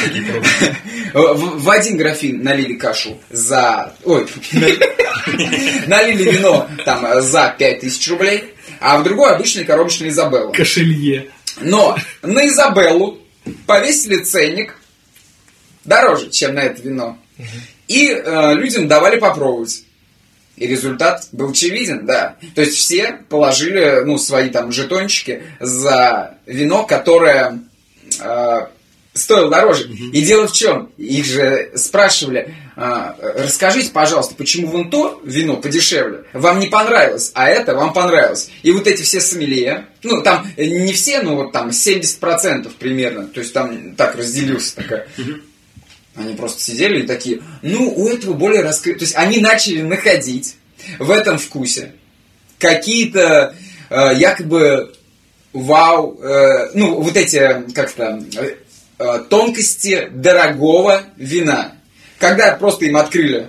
[1.14, 3.94] в, в один графин налили кашу за...
[4.05, 4.27] Ой,
[5.87, 8.44] налили вино там за 5000 рублей,
[8.81, 10.53] а в другой обычный коробочный Изабелла.
[10.53, 11.31] Кошелье.
[11.61, 13.18] Но на Изабеллу
[13.66, 14.77] повесили ценник
[15.85, 17.18] дороже, чем на это вино.
[17.88, 19.83] И э, людям давали попробовать.
[20.61, 22.37] И результат был очевиден, да.
[22.55, 27.61] То есть все положили, ну, свои там жетончики за вино, которое
[28.20, 28.61] э,
[29.14, 29.88] стоило дороже.
[29.88, 30.90] И дело в чем?
[30.99, 37.49] Их же спрашивали, э, расскажите, пожалуйста, почему вон то вино подешевле вам не понравилось, а
[37.49, 38.51] это вам понравилось.
[38.62, 43.40] И вот эти все сомелье, ну, там не все, но вот там 70% примерно, то
[43.40, 45.09] есть там так разделился такая.
[46.21, 49.01] Они просто сидели и такие, ну, у этого более раскрыто.
[49.01, 50.57] То есть они начали находить
[50.99, 51.93] в этом вкусе
[52.59, 53.55] какие-то
[53.89, 54.93] э, якобы
[55.53, 58.23] вау, э, ну, вот эти, как-то,
[58.99, 61.73] э, тонкости дорогого вина.
[62.19, 63.49] Когда просто им открыли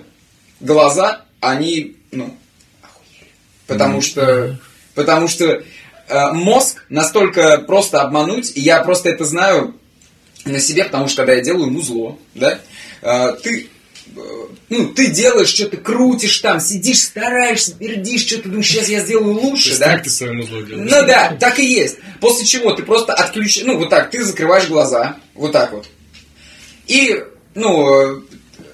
[0.60, 2.34] глаза, они, ну,
[2.80, 3.30] охуели.
[3.66, 4.58] Потому что,
[4.94, 9.76] потому что э, мозг настолько просто обмануть, и я просто это знаю
[10.44, 12.58] на себе, потому что когда я делаю музло, да,
[13.02, 13.68] э, ты
[14.16, 14.20] э,
[14.68, 19.68] ну, ты делаешь, что-то крутишь там, сидишь, стараешься, пердишь, что-то думаешь, сейчас я сделаю лучше,
[19.68, 19.98] есть да?
[19.98, 20.90] ты своему зло делаешь?
[20.90, 21.98] Ну да, так и есть.
[22.20, 25.86] После чего ты просто отключаешь, ну вот так, ты закрываешь глаза, вот так вот.
[26.86, 27.22] И,
[27.54, 28.20] ну, э,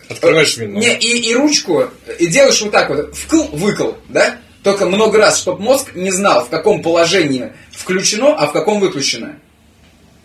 [0.08, 0.78] Открываешь вино.
[0.78, 4.38] не, и, и ручку, и делаешь вот так вот, вкл-выкл, да?
[4.62, 9.38] Только много раз, чтобы мозг не знал, в каком положении включено, а в каком выключено.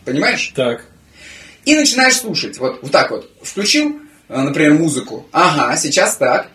[0.05, 0.51] Понимаешь?
[0.55, 0.85] Так.
[1.65, 2.57] И начинаешь слушать.
[2.57, 3.29] Вот, вот так вот.
[3.41, 3.99] Включил,
[4.29, 5.25] э, например, музыку.
[5.31, 6.49] Ага, сейчас так.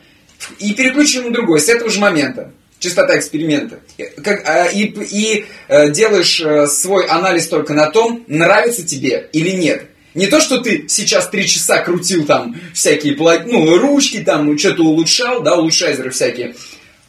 [0.59, 2.53] И переключил на другой с этого же момента.
[2.79, 3.81] Частота эксперимента.
[3.97, 9.29] И, как, а, и, и, э, делаешь э, свой анализ только на том, нравится тебе
[9.33, 9.89] или нет.
[10.15, 15.43] Не то, что ты сейчас три часа крутил там всякие ну, ручки, там что-то улучшал,
[15.43, 16.57] да, улучшайзеры всякие,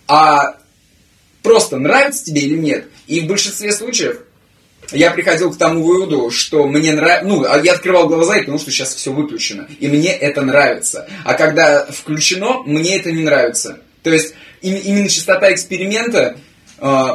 [0.07, 0.57] а
[1.41, 2.85] просто нравится тебе или нет.
[3.07, 4.21] И в большинстве случаев
[4.91, 8.59] я приходил к тому выводу, что мне нравится, ну, а я открывал глаза и потому
[8.59, 11.07] что сейчас все выключено, и мне это нравится.
[11.23, 13.79] А когда включено, мне это не нравится.
[14.03, 16.37] То есть им- именно частота эксперимента
[16.79, 17.07] э,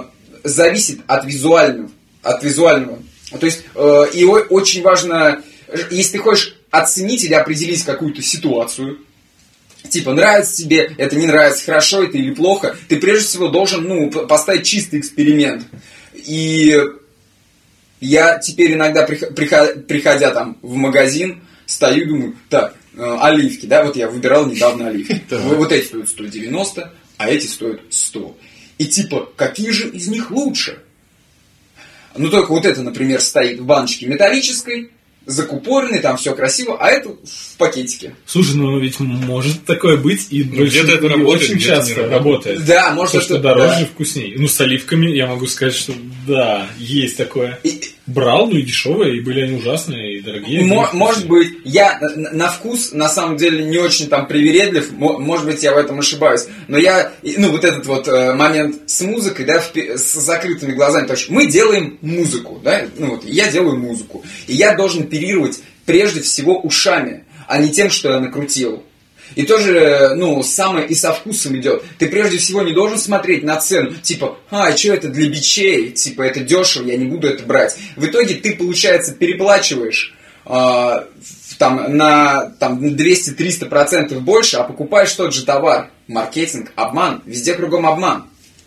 [0.44, 1.90] зависит от визуального,
[2.22, 2.98] от визуального.
[3.38, 5.42] То есть э, и очень важно,
[5.90, 8.98] если ты хочешь оценить или определить какую-то ситуацию,
[9.88, 14.10] типа нравится тебе, это не нравится, хорошо это или плохо, ты прежде всего должен ну,
[14.10, 15.64] поставить чистый эксперимент.
[16.14, 16.80] И
[18.04, 23.66] я теперь иногда, прих- приходя, приходя там в магазин, стою и думаю, так, э, оливки,
[23.66, 25.22] да, вот я выбирал недавно оливки.
[25.30, 28.36] Вот эти стоят 190, а эти стоят 100.
[28.78, 30.78] И типа, какие же из них лучше?
[32.16, 34.90] Ну, только вот это, например, стоит в баночке металлической,
[35.26, 38.14] закупоренный, там все красиво, а это в пакетике.
[38.26, 41.94] Слушай, ну ведь может такое быть, и Ну, где-то это работает, очень где-то не часто
[42.02, 42.12] работает.
[42.12, 42.64] работает.
[42.66, 43.86] Да, может, То, что это- дороже, да.
[43.86, 44.34] вкуснее.
[44.38, 45.92] Ну, с оливками я могу сказать, что
[46.26, 47.58] да, есть такое.
[47.64, 50.60] И- Брал, ну и дешевые, и были они ужасные, и дорогие.
[50.66, 55.18] Мо- были может быть, я на, вкус на самом деле не очень там привередлив, мо-
[55.18, 58.90] может быть, я в этом ошибаюсь, но я, и- ну, вот этот вот э, момент
[58.90, 63.50] с музыкой, да, с закрытыми глазами, то есть мы делаем музыку, да, ну вот, я
[63.50, 68.82] делаю музыку, и я должен оперировать прежде всего ушами, а не тем, что я накрутил.
[69.34, 71.82] И тоже, ну, самое и со вкусом идет.
[71.98, 76.22] Ты прежде всего не должен смотреть на цену, типа, а, что это для бичей, типа,
[76.22, 77.76] это дешево, я не буду это брать.
[77.96, 85.44] В итоге ты, получается, переплачиваешь в- там, на там, 200-300% больше, а покупаешь тот же
[85.44, 85.90] товар.
[86.06, 88.26] Маркетинг, обман, везде кругом обман.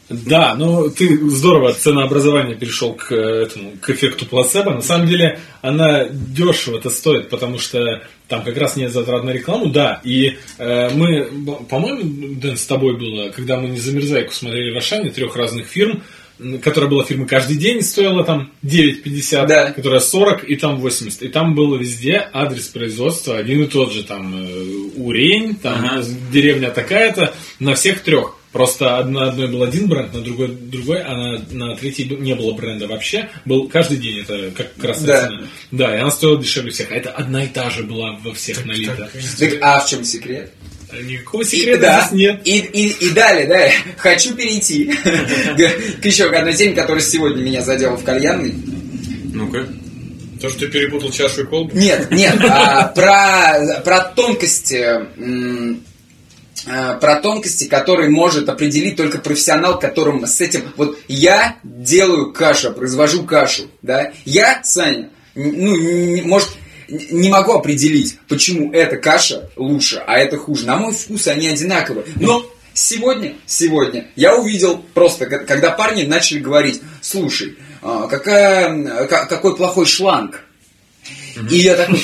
[0.10, 4.72] Да, ну ты здорово от ценообразования перешел к э, этому, к эффекту плацебо.
[4.74, 9.32] На самом деле она дешево это стоит, потому что там как раз нет затрат на
[9.32, 10.00] рекламу, да.
[10.06, 11.30] И э, мы,
[11.70, 16.02] по-моему, Дэн, с тобой было, когда мы не замерзайку смотрели в Ашане трех разных фирм,
[16.62, 19.72] которая была фирма каждый день, стоила там 9,50, Да.
[19.72, 21.24] которая 40 и там 80.
[21.24, 24.64] И там было везде адрес производства один и тот же, там э,
[24.98, 26.04] Урень, там Ага.
[26.32, 28.36] деревня такая-то, на всех трех.
[28.58, 32.54] Просто на одной был один бренд, на другой другой, а на, на третьей не было
[32.54, 33.30] бренда вообще.
[33.46, 35.22] Был каждый день это как красная Да.
[35.28, 35.42] цена.
[35.72, 36.92] Да, и она стоила дешевле всех.
[36.92, 39.12] А это одна и та же была во всех налита.
[39.38, 40.52] Так, а в чем секрет?
[41.04, 42.02] Никакого И- секрета да.
[42.08, 42.42] здесь нет.
[42.46, 44.86] И, и, и далее, да, хочу перейти
[46.02, 48.56] к, еще к одной теме, которая сегодня меня задела в кальянной.
[49.34, 49.68] Ну-ка.
[50.42, 51.76] То, что ты перепутал чашу и колбу.
[51.76, 54.76] Нет, нет, а, про, про тонкости,
[55.18, 55.87] м, а,
[57.00, 60.64] про тонкости, которые может определить только профессионал, которым с этим...
[60.76, 66.50] Вот я делаю кашу, произвожу кашу, да, я, Саня, ну, не- может,
[66.90, 70.66] не могу определить, почему эта каша лучше, а это хуже.
[70.66, 72.06] На мой вкус они одинаковые.
[72.16, 79.56] Но сегодня, сегодня я увидел просто, когда парни начали говорить, слушай, а, какая, ка- какой
[79.56, 80.44] плохой шланг.
[81.50, 82.00] И я такой,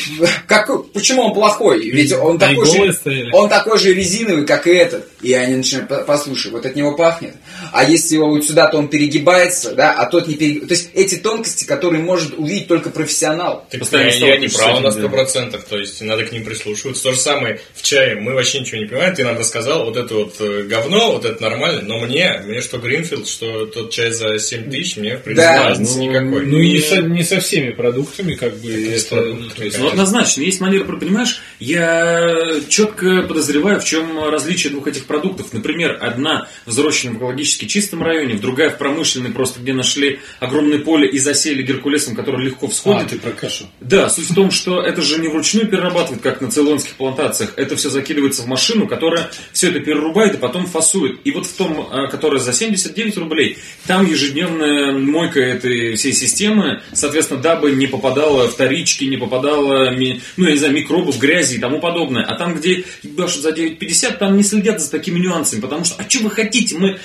[0.48, 1.90] какой, почему он плохой?
[1.90, 3.32] Ведь он такой, же, стояли.
[3.32, 5.08] он такой же резиновый, как и этот.
[5.22, 7.36] И они начинают, «По- послушай, вот от него пахнет.
[7.74, 10.68] А если его вот сюда, то он перегибается, да, а тот не перегибается.
[10.68, 13.66] То есть эти тонкости, которые может увидеть только профессионал.
[13.72, 15.10] Так Постоянно я, я не прав на этим, сто да.
[15.10, 17.04] процентов, то есть надо к ним прислушиваться.
[17.04, 20.14] То же самое в чае, мы вообще ничего не понимаем, ты надо сказал, вот это
[20.14, 24.38] вот э, говно, вот это нормально, но мне, мне что Гринфилд, что тот чай за
[24.38, 25.70] 7 тысяч, мне в принципе Да.
[25.70, 26.46] разницы Ну, никакой.
[26.46, 28.72] Ну, не со, не со всеми продуктами, как бы.
[28.72, 34.72] это, ну, то есть, Ну, однозначно, есть манера, понимаешь, я четко подозреваю, в чем различие
[34.72, 35.54] двух этих продуктов.
[35.54, 41.08] Например, одна взрощена в экологически чистом районе, другая в промышленной, просто где нашли огромное поле
[41.10, 43.10] и засели геркулесом, который легко А, всходит.
[43.10, 43.66] ты про кашу.
[43.82, 47.54] Да, суть в том, что это же не вручную перерабатывают, как на цейлонских плантациях.
[47.58, 51.20] Это все закидывается в машину, которая все это перерубает и потом фасует.
[51.24, 56.82] И вот в том, а, которая за 79 рублей, там ежедневная мойка этой всей системы,
[56.94, 61.60] соответственно, дабы не попадало вторички, не попадало, ми- ну, я не знаю, микробов, грязи и
[61.60, 62.24] тому подобное.
[62.24, 66.10] А там, где ебашут за 9,50, там не следят за такими нюансами, потому что, а
[66.10, 66.78] что вы хотите?
[66.78, 66.98] Мы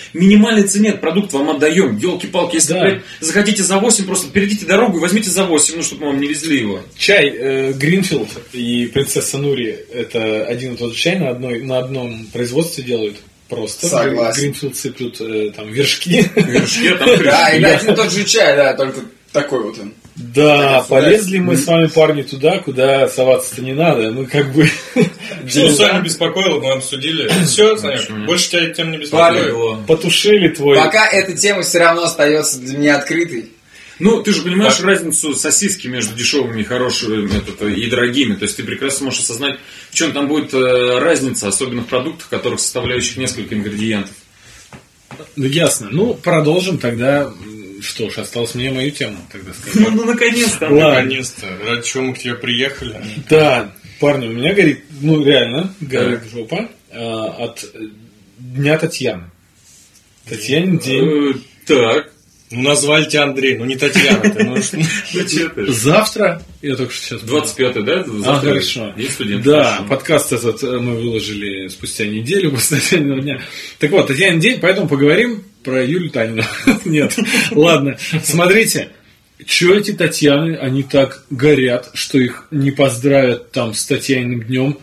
[0.49, 1.97] минимальной цене продукт вам отдаем.
[1.97, 2.81] Елки-палки, если, Да.
[2.81, 6.21] блядь, захотите за 8, просто перейдите дорогу и возьмите за 8, ну, чтобы мы вам
[6.21, 6.81] не везли его.
[6.97, 11.79] Чай э, Гринфилд и принцесса Нури это один и тот же чай на, одной, на
[11.79, 13.17] одном производстве делают.
[13.49, 14.43] Просто Согласен.
[14.43, 16.25] Гринфилд сыплют э, там вершки.
[16.35, 19.01] Вершки, а там Да, и один и тот же чай, да, только
[19.33, 19.95] такой вот он.
[20.19, 24.11] Да, полезли мы с вами, парни, туда, куда соваться-то не надо.
[24.11, 24.69] Мы как бы...
[25.47, 27.31] Что Саню беспокоило, мы обсудили.
[27.45, 29.87] Все, Саня, больше тебя тем не Парни, беспокоит.
[29.87, 30.77] Потушили твой...
[30.77, 33.51] Пока эта тема все равно остается для меня открытой.
[34.01, 34.87] Ну, ты же понимаешь Так.
[34.87, 38.35] разницу сосиски между дешевыми и хорошими это, и дорогими.
[38.35, 39.59] То есть ты прекрасно можешь осознать,
[39.91, 44.15] в чем там будет э, разница, особенно в продуктах, которых составляющих несколько ингредиентов.
[45.37, 45.89] Ну, ясно.
[45.91, 47.33] Ну, продолжим тогда.
[47.81, 49.89] Что ж, осталось мне мою тему, тогда сказать.
[49.95, 50.69] ну наконец-то.
[50.69, 51.47] Наконец-то.
[51.67, 53.01] Ради чего мы к тебе приехали?
[53.29, 57.65] Да, парни, у меня горит, ну реально, горит жопа а, от
[58.39, 59.31] Дня Татьяны.
[60.29, 61.05] Татьянин день.
[61.05, 61.35] Э,
[61.67, 62.13] Так,
[62.51, 64.21] Ну, назвали тебя Андрей, ну не Татьяна.
[64.21, 65.73] ты, ну, ну?
[65.73, 67.21] Завтра, я только что сейчас...
[67.23, 68.01] 25 да?
[68.01, 68.95] А, Завтра хорошо.
[68.97, 69.45] Есть студент?
[69.45, 69.85] Да, Хорошо.
[69.89, 73.43] подкаст этот э, мы выложили спустя неделю после Татьянина дня.
[73.79, 76.45] Так вот, Татьянин день, поэтому поговорим про Юлю Танину.
[76.85, 77.17] Нет,
[77.51, 77.97] ладно.
[78.23, 78.91] Смотрите,
[79.47, 84.79] что эти Татьяны, они так горят, что их не поздравят там с Татьяниным днем.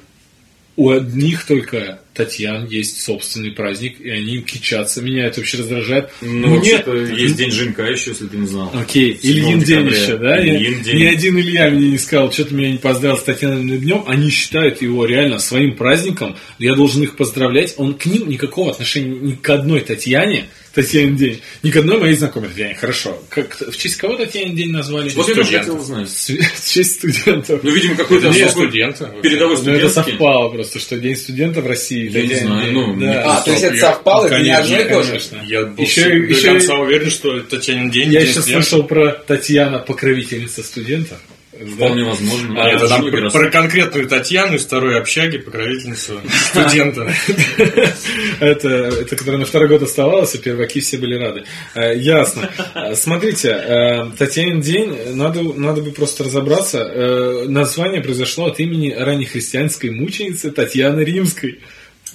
[0.76, 5.02] У одних только Татьян есть собственный праздник, и они им кичатся.
[5.02, 6.10] Меня это вообще раздражает.
[6.22, 6.82] Ну, Мне-
[7.18, 8.72] есть день Женька еще, если ты не знал.
[8.74, 10.40] Окей, 7 Ильин день еще, да?
[10.42, 10.98] Ильин день.
[10.98, 14.06] Ни один Илья мне не сказал, что ты меня не поздравил с Татьяной днем.
[14.08, 16.38] Они считают его реально своим праздником.
[16.58, 17.74] Я должен их поздравлять.
[17.78, 22.16] Он к ним никакого отношения ни к одной Татьяне, Татьянин день, ни к одной моей
[22.16, 22.76] знакомой Татьяне.
[22.76, 23.18] Хорошо.
[23.30, 25.10] Как, в честь кого Татьянин день назвали?
[25.12, 26.10] Вот я тоже хотел узнать.
[26.10, 27.62] В честь студентов.
[27.64, 29.14] Ну, видимо, какой-то студента.
[29.22, 32.05] передовой Ну, это совпало просто, что День студента в России.
[32.08, 33.38] Я не знаю, ну, да.
[33.38, 35.22] А, то есть это совпало, это не конечно, одно и то же?
[35.48, 38.12] Я был Еще- до еще- конца уверен, что Татьянин день.
[38.12, 38.62] Я еще студента.
[38.64, 41.18] слышал про Татьяна, покровительница студентов.
[41.76, 42.62] Вполне возможно.
[42.62, 46.20] А, это там про, про конкретную Татьяну из второй общаги, покровительницу
[46.52, 47.10] студента.
[48.40, 51.44] Это, это которая на второй год оставалась, и перваки все были рады.
[51.74, 52.50] Э, ясно.
[52.76, 57.46] Э, Смотрите, э, Татьянин день, надо, надо бы просто разобраться.
[57.48, 61.60] Название произошло от имени раннехристианской мученицы Татьяны Римской.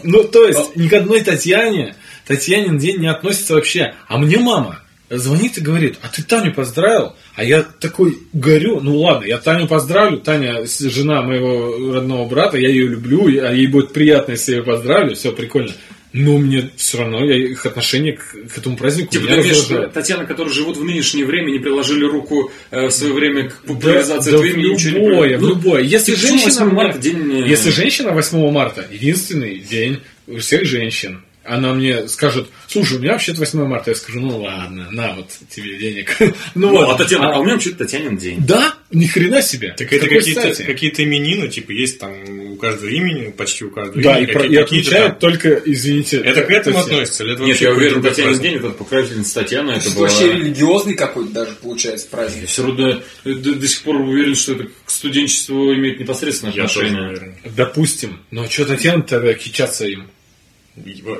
[0.03, 1.95] Ну, то есть, ни к одной Татьяне
[2.27, 3.95] Татьянин день не относится вообще.
[4.07, 7.15] А мне мама звонит и говорит, а ты Таню поздравил?
[7.35, 12.69] А я такой горю, ну ладно, я Таню поздравлю, Таня жена моего родного брата, я
[12.69, 15.73] ее люблю, а ей будет приятно, если я ее поздравлю, все прикольно.
[16.12, 19.92] Но мне все равно я, их отношение к, к этому празднику Типа, ты виду, раздражает.
[19.92, 23.75] Татьяна, которые живут в нынешнее время, не приложили руку э, в свое время к Да,
[23.75, 25.83] популяризации да этого в имени, ничего не любое, в любое.
[25.83, 27.44] Если женщина, 8 марта день...
[27.44, 33.01] э, если женщина 8 марта, единственный день у всех женщин, она мне скажет, слушай, у
[33.01, 36.17] меня вообще-то 8 марта, я скажу, ну ладно, на вот тебе денег.
[36.21, 38.39] ну Ну, вот, а Татьяна, А- а у меня вообще-то Татьянин день.
[38.47, 39.75] Да, ни хрена себе.
[39.77, 42.13] Так это какие-то, какие-то именины, типа, есть там
[42.53, 45.63] у каждого имени, почти у каждого Да, и, имени, какие- и какие-то отмечают там- только,
[45.65, 46.17] извините.
[46.19, 47.25] Это к этому то есть, относится?
[47.25, 50.09] Или это Нет, я уверен, Татьянин день, это покровительница Татьяна, это Это была...
[50.09, 52.43] вообще религиозный какой-то даже получается праздник.
[52.43, 56.63] Я все равно до, до сих пор уверен, что это к студенчеству имеет непосредственное Я
[56.67, 57.09] тоже отношение.
[57.09, 57.35] уверен.
[57.57, 58.21] Допустим.
[58.31, 60.07] Но что Татьяна тогда кичаться им?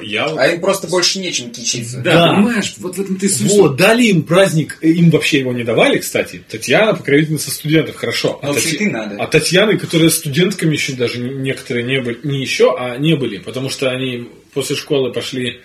[0.03, 1.99] Я А им просто больше нечем кичиться.
[1.99, 2.35] Да, Да.
[2.35, 3.51] понимаешь, вот в этом ты суть.
[3.51, 6.43] Вот, дали им праздник, э, им вообще его не давали, кстати.
[6.49, 8.39] Татьяна, покровительница студентов, хорошо.
[8.43, 9.17] Ну, Тати- цветы надо.
[9.17, 13.39] а Татьяны, которые студентками еще даже не- некоторые не были, не еще, а не были,
[13.39, 15.61] потому что они после школы пошли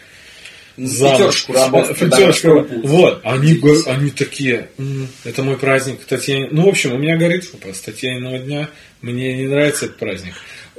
[0.78, 1.14] замуж.
[1.46, 1.98] Пятерочку работать.
[2.00, 2.68] Пятерочку.
[2.84, 6.50] Вот, они, го- они такие, «М, это мой праздник, Татьяне.
[6.52, 8.70] Ну, в общем, у меня горит фу, с Татьяниного дня,
[9.02, 10.34] мне не нравится этот праздник.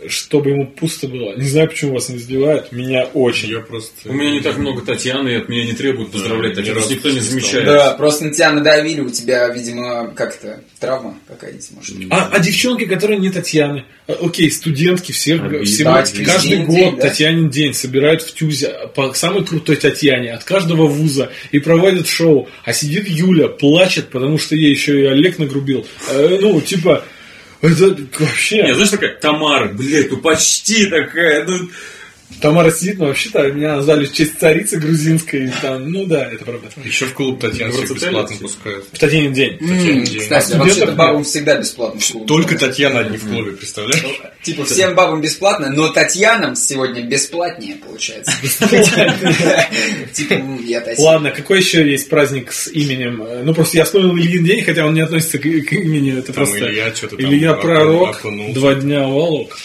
[0.08, 1.36] Чтобы ему пусто было.
[1.36, 3.50] Не знаю, почему вас не сбивают, меня очень.
[3.50, 4.10] Я просто...
[4.10, 6.52] У меня не так много Татьяны, и от меня не требуют поздравлять.
[6.52, 7.64] ни Татьяну никто не замечает.
[7.64, 11.96] Да, просто на тебя надавили, у тебя, видимо, как-то травма какая-нибудь, может.
[12.10, 16.76] А, а девчонки, которые не Татьяны, а, окей, студентки, все, все Да, каждый Татьянин год
[16.76, 17.08] день, да?
[17.08, 22.48] Татьянин день собирают в Тюзе по самой крутой Татьяне от каждого вуза и проводят шоу.
[22.64, 25.86] А сидит Юля, плачет, потому что ей еще и Олег нагрубил.
[26.10, 27.04] Э, ну, типа,
[27.62, 28.62] это вообще...
[28.62, 31.68] Не, знаешь, такая Тамара, блядь, ну почти такая, ну...
[32.40, 35.50] Тамара сидит, но вообще-то меня назвали в честь царицы грузинской.
[35.62, 36.68] Там, ну да, это правда.
[36.84, 38.84] Еще в клуб Татьяны всех бесплатно пускают.
[38.92, 39.56] В Татьянин день.
[39.60, 40.20] М, день.
[40.20, 42.00] Кстати, А вообще-то студентов бабам всегда бесплатно.
[42.26, 44.04] Только Татьяна одни в клубе, представляешь?
[44.42, 48.32] Типа всем бабам бесплатно, но Татьянам сегодня бесплатнее получается.
[50.12, 50.36] Типа,
[50.80, 50.94] Татьяна.
[50.98, 53.24] Ладно, какой еще есть праздник с именем?
[53.44, 56.18] Ну, просто я вспомнил Ильин день, хотя он не относится к, имени.
[56.18, 56.66] Это просто
[57.18, 59.56] Илья Пророк, два дня волок.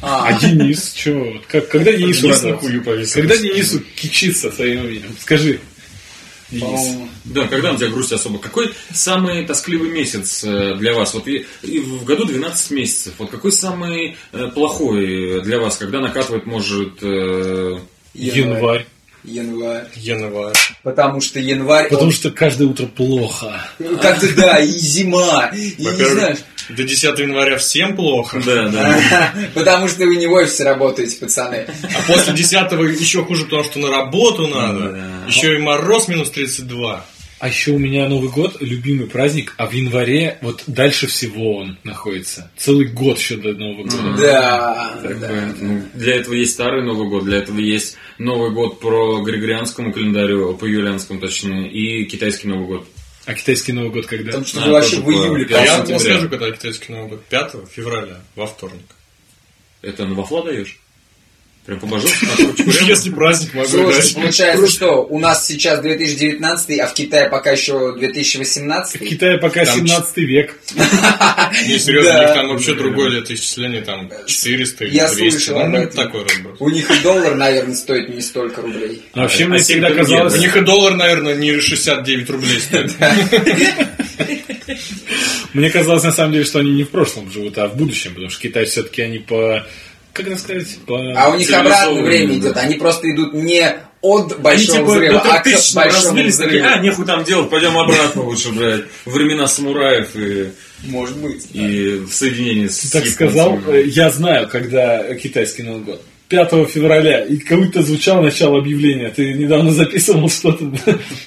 [0.00, 1.40] А, А Денис, чего?
[1.48, 3.20] Как, когда Денису Денис на хую повесил.
[3.20, 5.14] Когда Денису кичиться своим именем?
[5.20, 5.60] Скажи.
[6.50, 6.96] Денис.
[7.24, 8.38] Да, когда на тебя грусть особо?
[8.38, 11.12] Какой самый тоскливый месяц э, для вас?
[11.14, 13.14] Вот и, и в году 12 месяцев.
[13.18, 17.02] Вот какой самый э, плохой для вас, когда накатывает, может...
[17.02, 17.78] э,
[18.14, 18.86] Январь.
[19.24, 19.88] Январь.
[19.96, 20.54] Январь.
[20.82, 21.88] Потому что январь...
[21.88, 23.68] Потому он- что каждое утро плохо.
[24.00, 25.50] Как-то да, и зима.
[25.54, 26.38] И не знаешь.
[26.68, 28.40] До 10 января всем плохо.
[28.44, 29.34] Да, да.
[29.54, 31.66] Потому что вы не в офисе работаете, пацаны.
[31.82, 35.24] А после 10 еще хуже, потому что на работу надо.
[35.26, 37.04] Еще и мороз минус 32.
[37.40, 41.78] А еще у меня Новый год, любимый праздник, а в январе вот дальше всего он
[41.84, 42.50] находится.
[42.56, 44.16] Целый год еще до Нового года.
[44.18, 45.54] Да, да.
[45.60, 50.54] ну, для этого есть старый Новый год, для этого есть Новый год по григорианскому календарю,
[50.54, 52.88] по юлианскому точнее, и китайский Новый год.
[53.28, 54.28] А китайский Новый год когда?
[54.28, 57.24] Потому что А, вы вообще в июле по- Я вам скажу, когда китайский Новый год.
[57.26, 58.86] 5 февраля, во вторник.
[59.82, 60.78] Это на вафла даешь?
[61.68, 62.24] Прям по-божески?
[62.24, 62.88] на ручку прям?
[62.88, 67.92] Если праздник могу Слушай, получается, что у нас сейчас 2019, а в Китае пока еще
[67.92, 69.06] В 2018.
[69.06, 70.58] Китае пока Там 17 век.
[71.66, 75.30] Не, серьезно, у них там вообще другое летоисчисление, там 400 или Я 200.
[75.30, 76.56] слышал ну, ну, такой разброс.
[76.58, 79.02] У них и доллар, наверное, стоит не столько рублей.
[79.14, 80.34] Но вообще А мне семь всегда казалось...
[80.36, 82.96] У них и доллар, наверное, не 69 рублей стоит.
[85.52, 88.30] Мне казалось на самом деле, что они не в прошлом живут, а в будущем, потому
[88.30, 89.66] что Китай все-таки они по...
[90.18, 90.78] Как это сказать?
[90.84, 90.98] По...
[91.16, 92.38] А у них обратное время да.
[92.40, 92.56] идет.
[92.56, 93.62] Они просто идут не
[94.00, 96.74] от Они большого типа взрыва, а к 3000 большому разбились, такие, взрыву.
[96.74, 100.48] а, нехуй там делать, пойдем обратно лучше, блядь, в времена самураев и,
[100.84, 101.46] Может быть.
[101.52, 103.30] и в соединении с так японцами.
[103.30, 106.02] сказал, э, я знаю, когда китайский Новый год.
[106.28, 109.10] 5 февраля, и как будто звучало начало объявления.
[109.10, 110.72] Ты недавно записывал что-то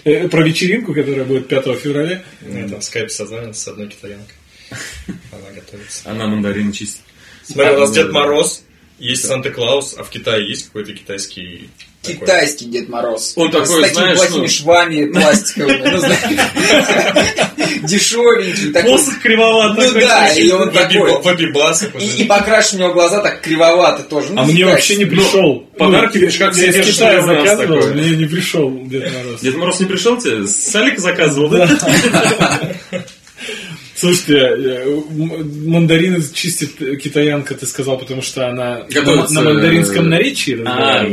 [0.03, 2.23] э, про вечеринку, которая будет 5 февраля.
[2.41, 4.35] Я там скайп созвонился с одной китаянкой.
[5.31, 6.09] Она готовится.
[6.09, 7.01] Она мандарин чистит.
[7.43, 8.63] Смотри, у нас Дед Мороз,
[9.01, 11.69] есть Санта-Клаус, а в Китае есть какой-то китайский...
[12.03, 12.19] такой?
[12.19, 13.33] Китайский Дед Мороз.
[13.35, 15.89] Он такой, С такими плохими ну- швами пластиковыми.
[15.89, 16.01] Ну,
[17.87, 18.99] дешевенький такой.
[19.21, 21.21] кривоват Ну да, и он такой.
[21.21, 21.95] В обибасах.
[21.95, 24.33] И, покрашен у него глаза так кривовато тоже.
[24.33, 25.61] Ну, А мне вообще не пришел.
[25.77, 29.41] подарки, видишь, как я из Китая заказывал, мне не пришел Дед Мороз.
[29.41, 30.47] Дед Мороз не пришел тебе?
[30.47, 31.67] Салик заказывал, да?
[34.01, 34.99] Слушайте, э,
[35.67, 41.05] мандарины чистит китаянка, ты сказал, потому что она на, Готовится, на мандаринском э, наречии А,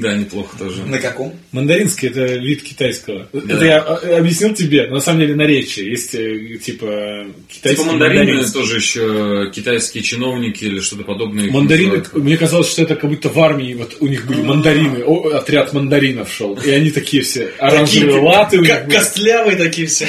[0.00, 0.82] да, неплохо тоже.
[0.86, 1.34] На каком?
[1.52, 3.28] Мандаринский это вид китайского.
[3.34, 5.90] Это я э, объяснил тебе, но на самом деле наречие.
[5.90, 8.60] Есть типа китайский Типа мандарины мандаринский.
[8.60, 11.50] тоже еще китайские чиновники или что-то подобное.
[11.50, 15.36] Мандарины, мне казалось, что это как будто в армии вот у них были мандарины, о,
[15.36, 18.58] отряд мандаринов шел, и они такие все оранжевые латы
[18.90, 20.06] костлявые такие все.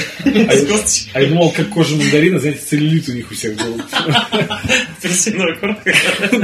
[1.13, 3.81] А я думал, как кожа мандарина, знаете, целлюлит у них у всех был.
[4.97, 5.93] апельсиновой коркой.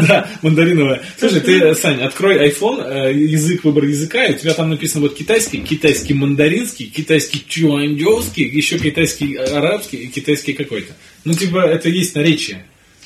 [0.08, 1.01] Да, мандариновая.
[1.18, 5.16] Слушай, ты, Сань, открой iPhone, э, язык, выбор языка, и у тебя там написано вот
[5.16, 10.93] китайский, китайский мандаринский, китайский чуаньдёвский, еще китайский арабский и китайский какой-то.
[11.24, 12.66] Ну, типа, это есть наречие.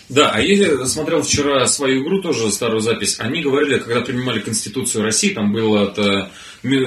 [0.09, 3.17] Да, а я смотрел вчера свою игру, тоже старую запись.
[3.19, 6.31] Они говорили, когда принимали Конституцию России, там было это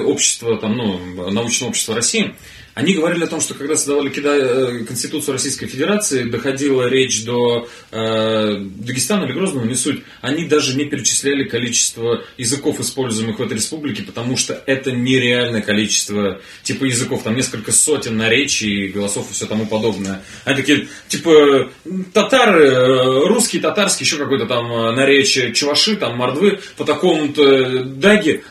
[0.03, 2.33] общество, там, ну, научное общество России,
[2.73, 8.55] они говорили о том, что когда создавали э, Конституцию Российской Федерации, доходила речь до э,
[8.59, 14.03] Дагестана или Грозного, не суть, они даже не перечисляли количество языков, используемых в этой республике,
[14.03, 19.65] потому что это нереальное количество типа языков, там несколько сотен наречий, голосов и все тому
[19.65, 20.23] подобное.
[20.45, 21.71] Они такие, типа,
[22.13, 28.43] татары, э, русский, татарский, еще какой-то там э, наречие, чуваши, там, мордвы, по такому-то даге,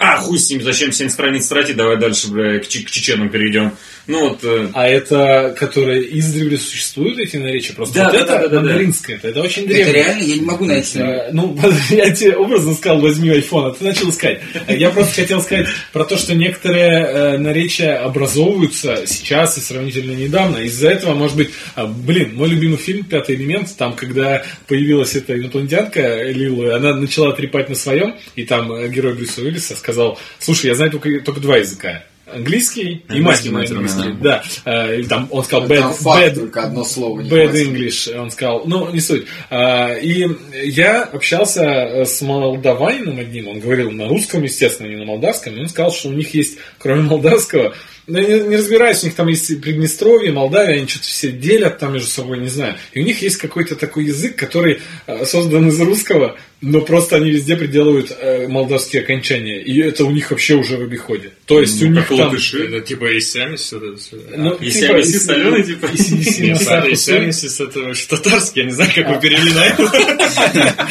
[0.00, 3.28] а, хуй с ним, зачем 7 страниц тратить, давай дальше, бля, к, че- к чеченам
[3.28, 3.72] перейдем.
[4.06, 7.74] Ну вот, э, А это, которые издревле существуют, эти наречия?
[7.74, 8.60] Просто Да, вот да, это да, да, да, да.
[8.62, 9.94] мандаринское, это, это очень Это древнее.
[9.94, 10.22] реально?
[10.22, 10.98] Я не могу найти.
[10.98, 11.56] Э, Ну,
[11.90, 14.40] я тебе образно сказал, возьми iPhone, а ты начал искать.
[14.68, 20.56] Я просто хотел сказать про то, что некоторые э, наречия образовываются сейчас и сравнительно недавно.
[20.58, 25.38] Из-за этого, может быть, а, блин, мой любимый фильм «Пятый элемент», там, когда появилась эта
[25.38, 29.89] инопланетянка Лила, она начала трепать на своем, и там э, герой Брюса Уиллиса сказал,
[30.38, 32.02] слушай, я знаю только, только два языка.
[32.32, 34.22] Английский и Английский, матерный матерный, английский.
[34.22, 34.42] Да.
[34.64, 37.52] Э, и там он сказал bad, bad, только одно слово не Bad.
[37.52, 38.62] English, он сказал.
[38.66, 39.26] Ну, не суть.
[39.50, 40.28] А, И
[40.64, 45.68] я общался с молдаванином одним, он говорил на русском, естественно, не на молдавском, и он
[45.68, 47.74] сказал, что у них есть, кроме молдавского,
[48.06, 51.78] ну, я не, не разбираюсь, у них там есть Приднестровье, Молдавия, они что-то все делят
[51.78, 52.74] там между собой, не знаю.
[52.92, 57.30] И у них есть какой-то такой язык, который э, создан из русского, но просто они
[57.30, 59.62] везде приделывают э, молдавские окончания.
[59.62, 61.32] И это у них вообще уже в обиходе.
[61.46, 62.28] То есть у них как там...
[62.28, 62.66] латыши.
[62.66, 64.16] Это типа это.
[64.36, 65.86] Ну, И типа, сямиси и- соленый, типа?
[65.86, 67.14] и сямиси Нет, на сахар, и соль.
[67.14, 70.86] сямис это татарский, я не знаю, как вы перевели на это.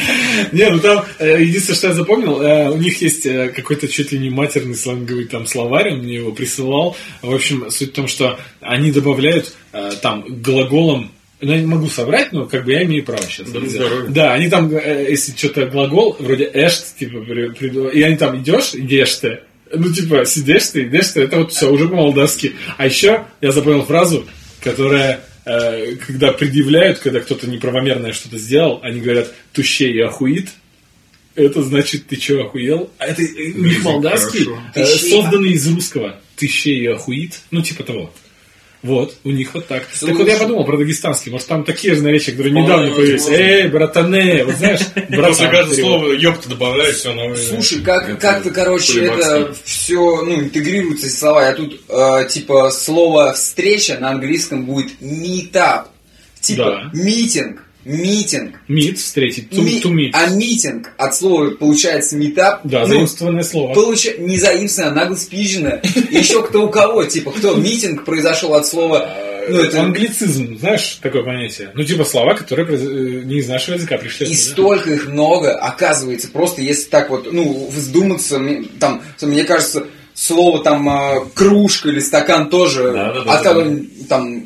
[0.52, 4.12] Не, ну там э, единственное, что я запомнил, э, у них есть э, какой-то чуть
[4.12, 6.96] ли не матерный сленговый там словарь, он мне его присылал.
[7.22, 9.54] В общем, суть в том, что они добавляют
[10.02, 13.48] там к глаголам ну, я не могу соврать, но как бы я имею право сейчас.
[14.08, 19.14] Да они там, э, если что-то глагол, вроде эшт, типа, и они там идешь, идешь
[19.16, 19.40] ты,
[19.72, 22.54] ну, типа, сидишь ты, идешь ты, это вот все уже по-молдавски.
[22.76, 24.26] А еще я запомнил фразу,
[24.62, 30.48] которая, э, когда предъявляют, когда кто-то неправомерное что-то сделал, они говорят «туще и охуит»,
[31.36, 32.90] это значит, ты что, охуел?
[32.98, 36.20] А это э, у них молдавский, э, созданный из русского.
[36.36, 37.40] Тыще и охуит.
[37.50, 38.12] Ну, типа того.
[38.82, 39.86] Вот, у них вот так.
[39.86, 41.30] Так вот я подумал про дагестанский.
[41.30, 43.28] Может, там такие же наречия, которые Вполне недавно появились.
[43.28, 44.44] Эй, братане!
[44.44, 47.36] Вот знаешь, После каждого слова ёпта добавляешь, все новое.
[47.36, 51.46] Слушай, как, Это как-то, короче, это все, ну, интегрируются эти слова.
[51.46, 55.84] Я тут, э, типа, слово «встреча» на английском будет meetup.
[56.40, 56.90] Типа, Да.
[56.94, 58.60] митинг, митинг.
[58.68, 60.10] Meet, встретить, to, Ми- to meet.
[60.12, 62.60] А митинг от слова получается meetup.
[62.64, 63.74] Да, ну, заимствованное слово.
[63.74, 64.12] Получа...
[64.18, 65.16] Не заимствованное, а нагло.
[66.10, 67.04] Еще кто у кого.
[67.04, 67.54] Типа, кто?
[67.54, 69.08] Митинг произошел от слова...
[69.48, 69.82] Ну, это...
[69.82, 71.70] Англицизм, знаешь, такое понятие.
[71.74, 74.26] Ну, типа слова, которые э, не из нашего языка пришли.
[74.26, 74.50] И оттуда.
[74.50, 78.40] столько их много, оказывается, просто если так вот, ну, вздуматься,
[78.78, 83.76] там, мне кажется, слово там э, кружка или стакан тоже, Да-да-да, от кого там Да,
[84.08, 84.39] кру-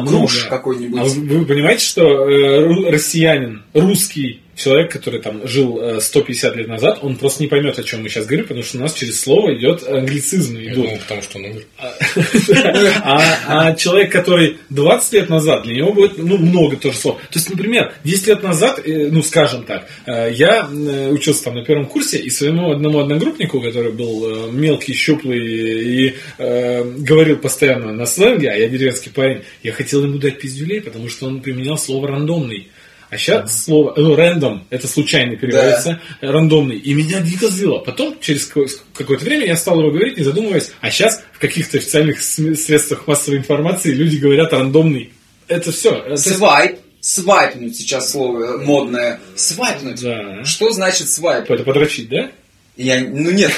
[0.00, 0.08] много.
[0.08, 1.00] круж какой-нибудь.
[1.00, 6.66] А вы, вы понимаете, что э, россиянин, русский человек, который там жил э, 150 лет
[6.66, 9.20] назад, он просто не поймет, о чем мы сейчас говорим, потому что у нас через
[9.20, 11.64] слово идет англицизм Я думал, потому что он умер.
[11.78, 17.20] А, а человек, который 20 лет назад, для него будет ну, много тоже слов.
[17.30, 21.56] То есть, например, 10 лет назад, э, ну, скажем так, э, я э, учился там
[21.56, 27.36] на первом курсе, и своему одному одногруппнику, который был э, мелкий, щуплый и э, говорил
[27.36, 31.42] постоянно на сленге, а я деревенский парень, я хотел ему дать пиздюлей, потому что он
[31.42, 32.68] применял слово «рандомный».
[33.16, 36.76] А сейчас слово ну, random, это случайно переводится, э, рандомный.
[36.76, 37.78] И меня дико злило.
[37.78, 40.70] Потом, через ко- какое-то время, я стал его говорить, не задумываясь.
[40.80, 45.12] А сейчас в каких-то официальных средствах массовой информации люди говорят рандомный.
[45.48, 46.16] Это все.
[46.16, 46.78] Свайп.
[47.00, 49.20] Свайпнуть сейчас слово модное.
[49.36, 50.02] Свайпнуть.
[50.02, 50.44] Да.
[50.44, 51.48] Что значит свайп?
[51.50, 52.30] Это подрочить, да?
[52.76, 53.50] Я, ну нет.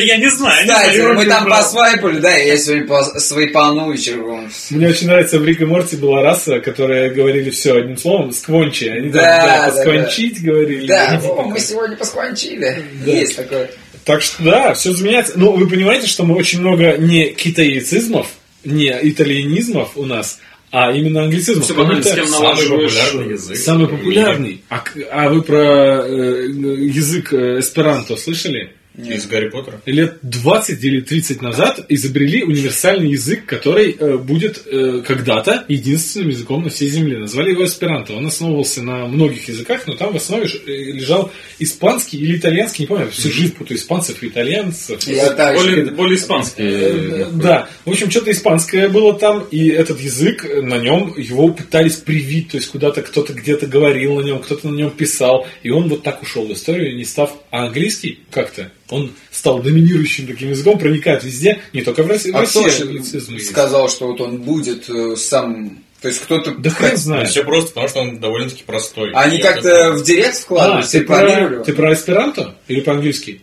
[0.00, 1.14] Я не знаю, не Кстати, знаю.
[1.14, 4.50] мы там посвайпали, да, я сегодня по свайпану вечером.
[4.70, 8.84] Мне очень нравится в Рик и Морти была раса, которая говорили все одним словом, сквончи.
[8.84, 10.86] Они там, Да, да, да, посквончить говорили.
[10.88, 12.82] Да, о, мы сегодня посквончили.
[13.04, 13.12] Да.
[13.12, 13.70] Есть такое.
[14.04, 15.34] Так что да, все изменяется.
[15.36, 18.26] Но вы понимаете, что мы очень много не китаицизмов,
[18.64, 20.40] не итальянизмов у нас,
[20.72, 21.66] а именно англицизмов.
[21.66, 23.56] Все Самый популярный язык.
[23.58, 24.62] Самый популярный.
[24.70, 28.72] А, а вы про э, язык э, эсперанто слышали?
[28.96, 29.80] Из Гарри Поттера.
[29.86, 36.62] Лет 20 или 30 назад изобрели универсальный язык, который э, будет э, когда-то единственным языком
[36.62, 37.18] на всей земле.
[37.18, 38.12] Назвали его эсперанто.
[38.12, 42.86] Он основывался на многих языках, но там в основе э, лежал испанский или итальянский, не
[42.86, 45.02] помню, всю жизнь путаю испанцев и итальянцев.
[45.04, 45.64] Я так же.
[45.64, 46.62] Более, более испанский.
[46.62, 51.48] Э, Да, в общем, что-то испанское было там, и этот язык, э, на нем его
[51.48, 55.70] пытались привить, то есть куда-то кто-то где-то говорил на нем, кто-то на нем писал, и
[55.70, 57.32] он вот так ушел в историю, не став...
[57.50, 62.36] А английский как-то, он стал доминирующим таким языком, проникает везде, не только в России, в
[62.36, 63.50] А кто России же англицизм есть.
[63.50, 65.78] сказал, что вот он будет э, сам...
[66.00, 66.52] То есть кто-то...
[66.58, 67.28] Да хрен знает.
[67.28, 69.12] Все просто, потому что он довольно-таки простой.
[69.14, 71.54] Они как-то это- в директ А, вкладывались, ты и планировали?
[71.56, 73.40] про, ты про эсперанто или по-английски?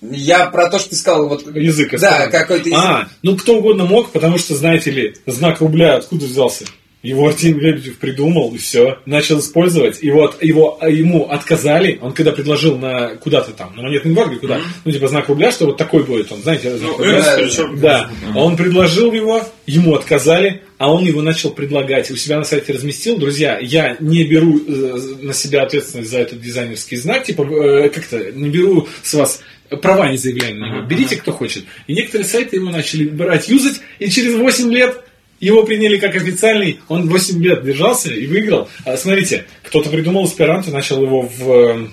[0.00, 1.46] Я про то, что ты сказал, вот...
[1.54, 2.82] Язык Да, какой-то язык.
[2.84, 6.64] А, ну кто угодно мог, потому что, знаете ли, знак рубля откуда взялся?
[7.02, 8.98] Его Артем Лебедев придумал, и все.
[9.06, 9.98] Начал использовать.
[10.02, 11.98] И вот его, а ему отказали.
[12.00, 15.66] Он когда предложил на куда-то там, на монетный двор, куда, ну, типа знак рубля, что
[15.66, 16.30] вот такой будет.
[16.30, 17.22] Он, знаете, знак Ну, рубля.
[17.22, 22.10] С да, перечеркнутым Да, а он предложил его, ему отказали, а он его начал предлагать.
[22.12, 23.18] У себя на сайте разместил.
[23.18, 28.30] Друзья, я не беру э, на себя ответственность за этот дизайнерский знак, типа, э, как-то
[28.30, 29.40] не беру с вас
[29.80, 30.86] права не заявляю на него.
[30.86, 31.64] Берите, кто хочет.
[31.86, 35.02] И некоторые сайты его начали брать, юзать, и через 8 лет
[35.46, 38.68] его приняли как официальный, он 8 лет держался и выиграл.
[38.84, 41.88] А, смотрите, кто-то придумал эсперанто, начал его в,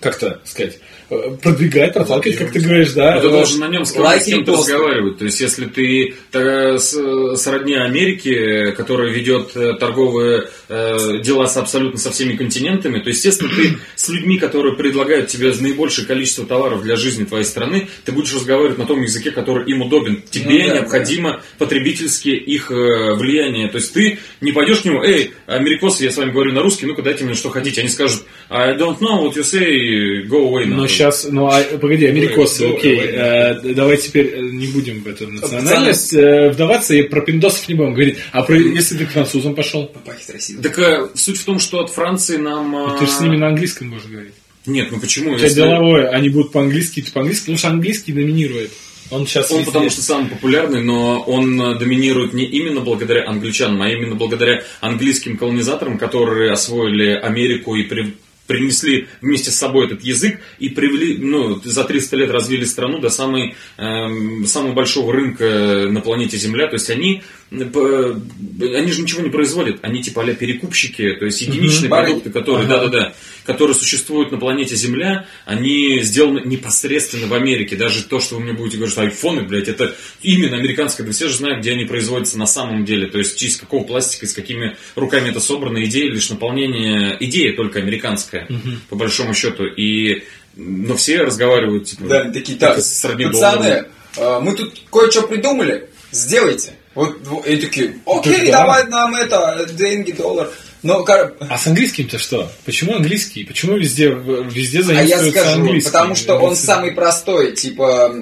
[0.00, 0.78] как-то сказать,
[1.10, 3.16] э, продвигать, проталкивать, как ты говоришь, да.
[3.16, 4.72] Но ты должен на нем с, кем- лайки с кем-то и посты.
[4.72, 5.18] разговаривать.
[5.18, 11.98] То есть, если ты э, с- сродни Америки, которая ведет э, торговые дела с абсолютно
[11.98, 16.96] со всеми континентами, то, естественно, ты с людьми, которые предлагают тебе наибольшее количество товаров для
[16.96, 20.22] жизни твоей страны, ты будешь разговаривать на том языке, который им удобен.
[20.30, 23.68] Тебе Ну да, необходимо потребительские их влияние.
[23.68, 26.86] То есть, ты не пойдешь к нему, эй, америкосы, я с вами говорю на русский,
[26.86, 27.80] ну-ка дайте мне что хотите.
[27.80, 29.87] Они скажут, I don't know what you say,
[30.26, 30.64] go away.
[30.66, 30.88] Но nahуй».
[30.88, 35.06] сейчас, ну а, погоди, америкосы, Ой, окей, ой, э, давай теперь э, не будем в
[35.08, 38.18] эту национальность э, вдаваться и про пиндосов не будем говорить.
[38.32, 40.62] А про, если ты к французам пошел, Пахнет красиво.
[40.62, 42.74] Так э, суть в том, что от Франции нам...
[42.94, 44.34] э, ты же с ними на английском можешь говорить.
[44.66, 45.32] Нет, ну почему?
[45.32, 48.70] У тебя Если- деловое, они будут по-английски, ты по-английски, потому что английский доминирует.
[49.10, 49.72] Он сейчас Он везде.
[49.72, 54.62] потому что самый популярный, но он э, доминирует не именно благодаря англичанам, а именно благодаря
[54.82, 58.14] английским колонизаторам, которые освоили Америку и при-
[58.48, 63.10] принесли вместе с собой этот язык и привели, ну, за 300 лет развили страну до
[63.10, 66.66] самой, эм, самого большого рынка на планете Земля.
[66.66, 67.22] То есть они,
[67.52, 72.30] э, п- они же ничего не производят, они типа а перекупщики, то есть единичные продукты,
[72.30, 73.12] которые, да-да-да,
[73.48, 77.76] которые существуют на планете Земля, они сделаны непосредственно в Америке.
[77.76, 81.06] Даже то, что вы мне будете говорить, что айфоны, блядь, это именно американское.
[81.06, 83.06] Да все же знают, где они производятся на самом деле.
[83.06, 85.82] То есть, из какого пластика, с какими руками это собрано.
[85.86, 87.16] Идея лишь наполнение...
[87.20, 88.46] Идея только американская,
[88.90, 89.64] по большому счету.
[89.64, 90.24] И...
[90.54, 92.04] Но все разговаривают, типа...
[92.04, 93.86] Да, такие, так, сродни пацаны,
[94.16, 96.72] э, мы тут кое-что придумали, сделайте.
[96.94, 98.58] Вот, вот, и такие, окей, да.
[98.58, 100.50] давай нам это, деньги, доллар.
[100.82, 102.50] Но, кор- А с английским-то что?
[102.64, 103.44] Почему английский?
[103.44, 105.90] Почему везде, везде а я заимствуется скажу, английский?
[105.90, 106.66] потому что он Английский.
[106.66, 108.14] самый простой, типа,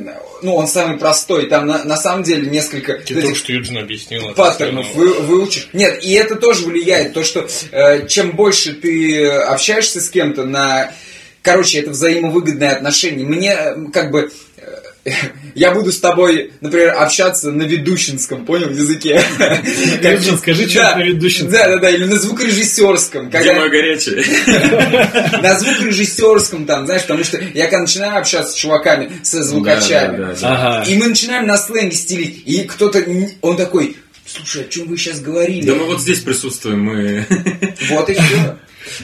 [0.42, 3.78] ну, он самый простой, там на, на самом деле несколько Ты только этих что Юджин
[3.78, 4.24] объяснил.
[4.26, 5.68] это паттернов вы, выучишь.
[5.74, 10.92] Нет, и это тоже влияет, то, что э, чем больше ты общаешься с кем-то на...
[11.42, 13.24] Короче, это взаимовыгодное отношение.
[13.26, 14.62] Мне, э, как бы, э,
[15.54, 19.20] я буду с тобой, например, общаться на ведущинском, понял, языке.
[20.02, 21.50] Юджин, скажи что-нибудь на ведущинском.
[21.50, 23.30] Да, да, да, или на звукорежиссерском.
[23.30, 24.24] Где мое горячее?
[25.42, 30.26] на звукорежиссерском там, знаешь, потому что я когда начинаю общаться с чуваками, со звукачами, Да,
[30.26, 30.52] да, да.
[30.52, 30.90] Ага.
[30.90, 33.04] и мы начинаем на сленге стилить, и кто-то,
[33.42, 33.96] он такой,
[34.26, 35.66] слушай, о чем вы сейчас говорили?
[35.66, 37.26] Да мы вот здесь присутствуем, мы...
[37.88, 38.58] Вот и все.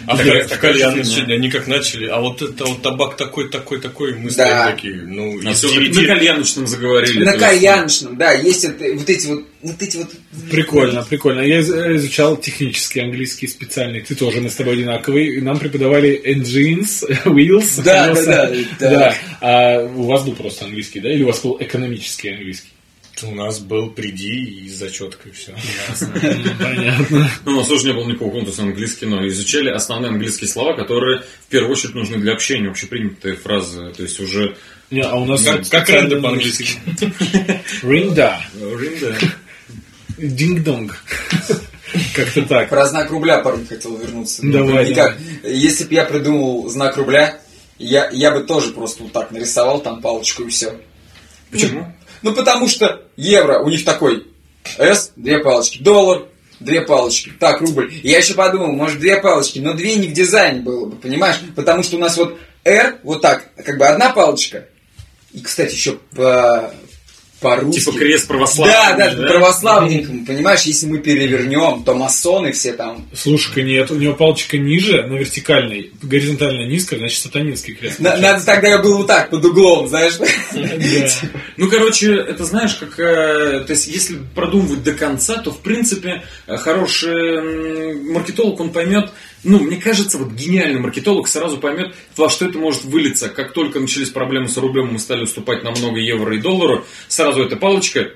[0.07, 0.73] А фигня.
[0.73, 4.33] реальность сегодня, они как начали, а вот это вот табак такой, такой, такой, мы Да.
[4.33, 7.25] стоим такие, ну, А девяти- На кальяночном заговорили.
[7.25, 10.09] На есть, кальяночном, да, есть это- вот эти вот, вот эти вот...
[10.51, 11.41] Прикольно, прикольно.
[11.43, 14.01] Я из- изучал технический английский специальный.
[14.01, 15.41] Ты тоже, мы с тобой одинаковый.
[15.41, 17.83] Нам преподавали engines, wheels.
[17.83, 18.91] Да, да, да, да.
[18.91, 19.15] Да.
[19.41, 21.13] А у вас был просто английский, да?
[21.13, 22.69] Или у вас был экономический английский?
[23.23, 25.53] У нас был приди и зачетка, и все.
[26.59, 27.31] Понятно.
[27.45, 30.75] Ну, у нас тоже не было никакого конкурса на английский, но изучали основные английские слова,
[30.75, 33.93] которые в первую очередь нужны для общения, общепринятые фразы.
[33.97, 34.57] То есть уже...
[34.91, 36.79] Не, а у нас Как, как ренда по-английски.
[37.83, 38.41] Ринда.
[38.55, 39.17] Ринда.
[40.19, 41.03] Динг-донг.
[42.15, 42.69] Как-то так.
[42.69, 44.43] Про знак рубля парень хотел вернуться.
[44.45, 45.19] Давай, Никак.
[45.45, 47.41] Если бы я придумал знак рубля,
[47.79, 50.81] я, я бы тоже просто вот так нарисовал там палочку и все.
[51.51, 51.95] Почему?
[52.23, 54.27] Ну, потому что евро, у них такой
[54.79, 56.27] S, две палочки, доллар,
[56.61, 57.93] две палочки, так, рубль.
[58.03, 61.37] Я еще подумал, может, две палочки, но две не в дизайне было бы, понимаешь?
[61.57, 64.69] Потому что у нас вот R, вот так, как бы одна палочка,
[65.33, 66.73] и, кстати, еще по,
[67.43, 67.81] по-русски.
[67.81, 68.75] Типа крест православный.
[68.97, 73.07] Да, да, православненькому, понимаешь, если мы перевернем, то масоны все там.
[73.15, 77.99] Слушай-ка, нет, у него палочка ниже, на вертикальной, горизонтально низкая, значит, сатанинский крест.
[77.99, 80.15] На- надо тогда я был вот так, под углом, знаешь.
[80.19, 81.09] Да.
[81.57, 82.99] Ну, короче, это знаешь, как...
[82.99, 89.11] э, то есть, если продумывать до конца, то, в принципе, э, хороший маркетолог, он поймет...
[89.45, 93.29] Ну, мне кажется, вот гениальный маркетолог сразу поймет, во что это может вылиться.
[93.29, 97.43] Как только начались проблемы с рублем, мы стали уступать на много евро и доллару, сразу
[97.43, 98.11] эта палочка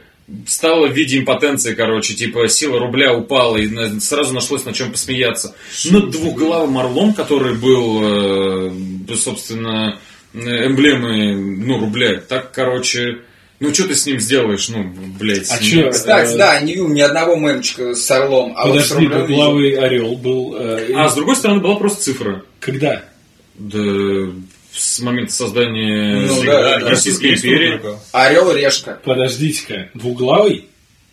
[0.46, 5.54] стала в виде импотенции, короче, типа сила рубля упала, и сразу нашлось на чем посмеяться.
[5.90, 10.00] Над двухглавым орлом, который был, э, собственно,
[10.34, 13.18] э, эмблемой, ну, рубля, так, короче,
[13.60, 14.84] ну, что ты с ним сделаешь, ну,
[15.18, 15.50] блядь.
[15.50, 15.90] А чё?
[15.90, 19.26] Кстати, Э, да, не видел ни одного мемчика с орлом, а вот с Подожди, видел.
[19.26, 20.56] двуглавый орел был...
[20.58, 22.42] э, А с другой стороны, была просто цифра.
[22.60, 23.02] Когда?
[23.54, 23.78] Да,
[24.72, 27.80] с момента создания Ну, да, Российской Есть империи.
[28.12, 29.00] Орел решка.
[29.04, 30.66] Подождите-ка, двуглавый?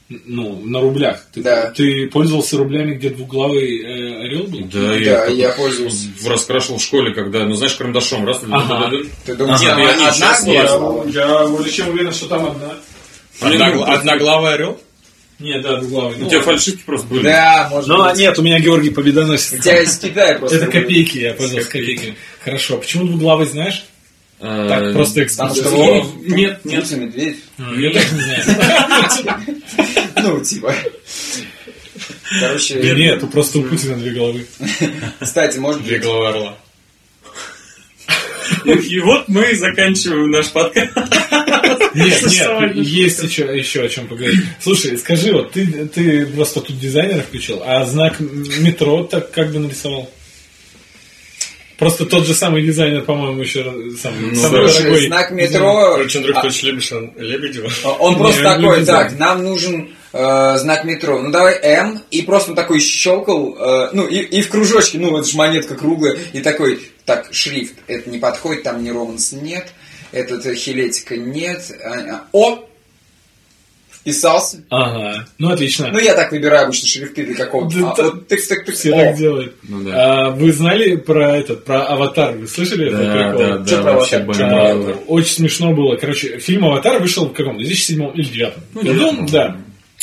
[0.10, 1.26] Ну, на рублях.
[1.34, 1.72] Ты, Да.
[1.72, 4.60] ты пользовался рублями, где двуглавый э, орел был?
[4.72, 6.08] Да, Да, я, я пользовался.
[6.20, 8.92] в- раскрашивал в школе, когда, ну, знаешь, карандашом, раз, Ага.
[9.26, 10.54] Ты думаешь, Ага, там я не одна была?
[10.54, 11.06] ездил.
[11.08, 12.74] я более чем уверен, что там одна.
[13.42, 14.80] Одногла- Одноглавый орел?
[15.40, 16.16] Нет, да, двуглавый.
[16.18, 16.54] У Ну, тебя ладно.
[16.54, 17.24] фальшивки просто были.
[17.24, 18.20] Да, может Ну, а быть.
[18.20, 19.60] нет, у меня Георгий Победоносец.
[19.60, 20.58] У тебя из Китая просто.
[20.58, 22.16] Это копейки, я пользовался копейками.
[22.44, 23.86] Хорошо, почему двуглавый знаешь?
[24.46, 26.06] А, Так, просто что?
[26.22, 26.92] Нет, нет.
[26.92, 27.38] Медведь.
[27.58, 29.44] А, Я даже не знаю.
[30.24, 30.74] Ну, типа.
[32.40, 34.46] Короче, Да нет, просто у Путина две головы.
[35.20, 36.58] кстати, может Две головы орла.
[38.66, 40.92] И вот мы и заканчиваем наш подкаст.
[41.96, 44.40] Нет, нет, есть еще, еще о чем поговорить.
[44.62, 49.60] Слушай, скажи, вот ты, ты просто тут дизайнера включил, а знак метро так как бы
[49.60, 50.10] нарисовал?
[51.78, 53.64] Просто тот же самый дизайнер, по-моему, еще
[54.02, 54.68] самый, Ну, самый да.
[54.70, 55.08] слушай, дорогой.
[55.08, 57.72] знак метро, Короче, Андрей а, Петрович Лебедев, Лебедева.
[58.00, 62.52] он просто Не, такой, так, нам нужен э, знак метро, ну давай М, и просто
[62.52, 66.40] он такой щелкал, э, ну и, и в кружочке, ну это же монетка круглая, и
[66.42, 69.68] такой, так, шрифт, это не подходит, там не романс нет,
[70.12, 72.70] этот э, хилетика нет, а, а, о,
[73.92, 74.58] вписался.
[74.70, 75.90] Ага, ну отлично.
[75.92, 77.78] Ну, я так выбираю обычно шрифты для какого-то.
[77.80, 78.74] Да а, вот тык-тык-тык.
[78.74, 79.56] Все О, так делают.
[79.64, 80.26] Ну да.
[80.28, 82.34] А, вы знали про этот, про аватар?
[82.36, 83.40] Вы слышали этот Да, прикол?
[83.40, 84.36] да, Чё да, про?
[84.42, 85.04] А.
[85.08, 85.96] Очень смешно было.
[85.96, 87.58] Короче, фильм «Аватар» вышел в каком?
[87.58, 89.28] 2007 или 2009 Ну.
[89.32, 89.58] Да.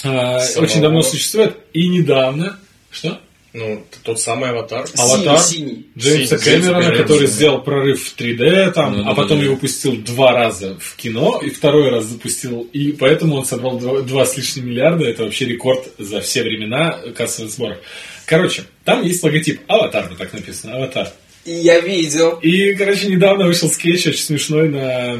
[0.04, 0.68] А, Самого.
[0.68, 1.56] очень давно существует.
[1.72, 2.58] И недавно...
[2.90, 3.20] Что?
[3.52, 4.86] Ну, тот самый аватар.
[4.96, 5.40] Аватар.
[5.40, 9.42] Синий, Джеймса Синий, Кэмерона, Кэмерона, который сделал прорыв в 3D, там, да, а потом да,
[9.42, 9.42] да.
[9.42, 14.02] его пустил два раза в кино, и второй раз запустил, и поэтому он собрал два,
[14.02, 17.78] два с лишним миллиарда, это вообще рекорд за все времена кассовых сборов.
[18.24, 21.12] Короче, там есть логотип «Аватар», вот так написано, «Аватар».
[21.44, 22.38] Я видел.
[22.42, 25.18] И, короче, недавно вышел скетч очень смешной на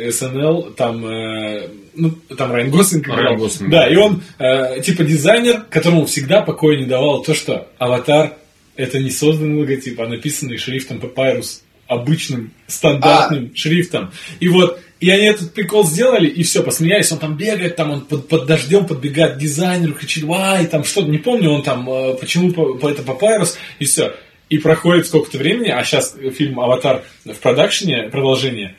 [0.00, 3.18] SNL, там, э, ну, там Райан Гослинг играл.
[3.18, 3.70] Райан Гослинг.
[3.70, 8.34] Да, и он, э, типа, дизайнер, которому всегда покоя не давал то, что аватар—
[8.76, 14.10] это не созданный логотип, а написанный шрифтом Papyrus, обычным, стандартным шрифтом.
[14.40, 18.00] И вот, и они этот прикол сделали, и все, посмеялись, он там бегает, там он
[18.02, 22.14] под, под дождем подбегает к дизайнеру, кричит, вай, там что-то, не помню, он там, э,
[22.14, 24.12] почему по- по- это Papyrus, и все.
[24.50, 28.74] И проходит сколько-то времени, а сейчас фильм «Аватар» в продакшене, продолжение,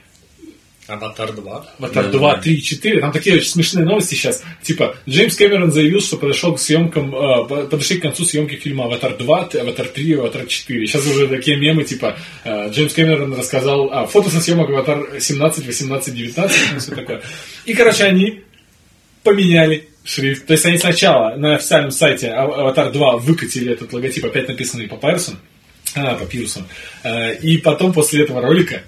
[0.89, 1.65] Аватар 2.
[1.79, 2.41] Аватар Да, 2, да.
[2.41, 2.99] 3, 4.
[3.01, 4.43] Там такие очень смешные новости сейчас.
[4.63, 8.85] Типа, Джеймс Кэмерон заявил, что подошел к съемкам, э, по- подошли к концу съемки фильма
[8.85, 10.87] Аватар 2, т- Аватар 3, Аватар 4.
[10.87, 15.65] Сейчас уже такие мемы, типа, э, Джеймс Кэмерон рассказал, а, фото со съемок Аватар 17,
[15.65, 17.21] 18, 19, ну, все такое.
[17.65, 18.41] И, короче, они
[19.23, 20.45] поменяли шрифт.
[20.45, 24.87] То есть они сначала на официальном сайте А- Аватар 2 выкатили этот логотип, опять написанный
[24.87, 25.37] Papyrus ом,
[25.95, 26.65] а, папирусом.
[27.03, 28.81] Э, И потом после этого ролика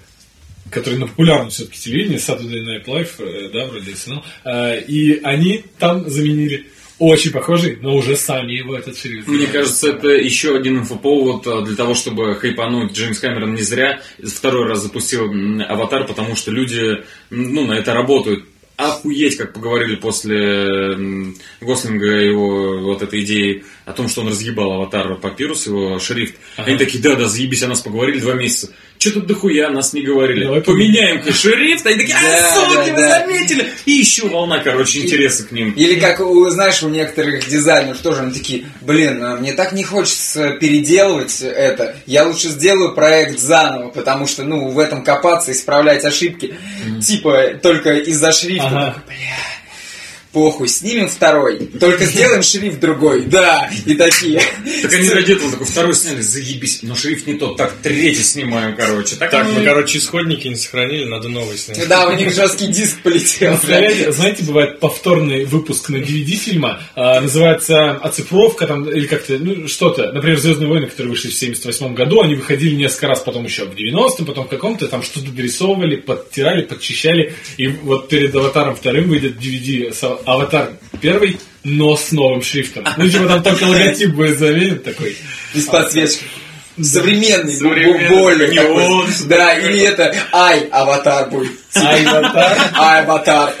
[0.72, 5.64] который на популярном все-таки телевидении, Saturday Night Live, э, да, вроде SNL, э, и они
[5.78, 6.66] там заменили
[6.98, 9.26] очень похожий, но уже сами его этот шрифт.
[9.26, 12.92] Мне кажется, это еще один инфоповод а, для того, чтобы хайпануть.
[12.92, 15.28] Джеймс Кэмерон не зря второй раз запустил
[15.68, 18.44] «Аватар», потому что люди ну, на это работают.
[18.76, 25.16] охуеть, как поговорили после Гослинга его вот этой идеи о том, что он разъебал аватар
[25.16, 26.36] Папирус, его шрифт.
[26.56, 28.72] Они такие, да, да, заебись, о нас поговорили два месяца.
[29.02, 30.44] Че тут дохуя, нас не говорили.
[30.44, 31.84] Давай Поменяем-ка шрифт.
[31.84, 33.18] Они такие, а, суки, да, вы да.
[33.18, 33.68] заметили.
[33.84, 35.72] И еще волна, короче, интереса к ним.
[35.72, 39.82] Или как, у, знаешь, у некоторых дизайнеров тоже они такие, блин, а мне так не
[39.82, 46.04] хочется переделывать это, я лучше сделаю проект заново, потому что, ну, в этом копаться, исправлять
[46.04, 46.54] ошибки,
[47.04, 49.02] типа, только из-за шрифта.
[49.08, 49.34] Бля,
[50.32, 54.40] похуй, снимем второй, только сделаем шрифт другой, да, и такие.
[54.82, 58.74] Так они ради этого такой второй сняли, заебись, но шрифт не тот, так третий снимаем,
[58.76, 59.16] короче.
[59.16, 61.86] Так, Так, мы, и- короче, исходники не сохранили, надо новый снять.
[61.88, 63.50] Да, у них жесткий диск полетел.
[63.52, 69.68] Представляете, знаете, бывает повторный выпуск на DVD фильма, а, называется оцифровка там, или как-то, ну,
[69.68, 70.12] что-то.
[70.12, 73.74] Например, «Звездные войны», которые вышли в 78 году, они выходили несколько раз, потом еще в
[73.74, 77.34] 90-м, потом в каком-то, там что-то дорисовывали, подтирали, подчищали.
[77.56, 79.92] И вот перед «Аватаром» вторым выйдет DVD
[80.26, 80.70] «Аватар»
[81.00, 82.84] первый, но с новым шрифтом.
[82.96, 85.16] Ну, типа там только логотип будет заменен такой.
[85.54, 86.24] Без подсвечки.
[86.80, 88.82] Современный, Современный, бу- более не такой.
[88.84, 89.06] он.
[89.26, 91.52] Да, или это iAvatar будет.
[91.74, 92.58] «Аватар».
[92.74, 93.54] iAvatar.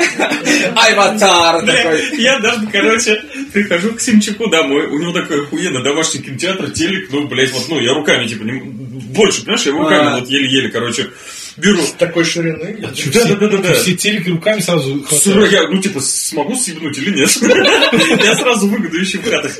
[0.76, 2.18] iAvatar такой.
[2.18, 7.26] Я даже, короче, прихожу к Симчуку домой, у него такой охуенный домашний кинотеатр, телек, ну,
[7.28, 10.18] блядь, вот, ну, я руками, типа, не- больше, понимаешь, я руками А.
[10.20, 11.10] вот еле-еле, короче,
[11.56, 11.80] беру.
[11.98, 12.76] Такой ширины.
[12.80, 13.74] я чё- Да-да-да-да.
[13.74, 15.52] Все телеки руками сразу Сура, хватают.
[15.52, 17.30] я, ну, типа, смогу съебнуть или нет?
[18.24, 19.52] Я сразу выгоду ищу в хатах.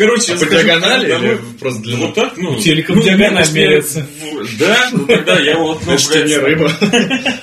[0.00, 1.28] Короче, А по диагонали домой.
[1.28, 2.06] или просто длину?
[2.06, 2.58] Вот так, ну...
[2.58, 4.06] Телеком ну, диагональ меряется.
[4.58, 5.82] Да, ну тогда я вот...
[5.84, 6.72] ну, что, не рыба?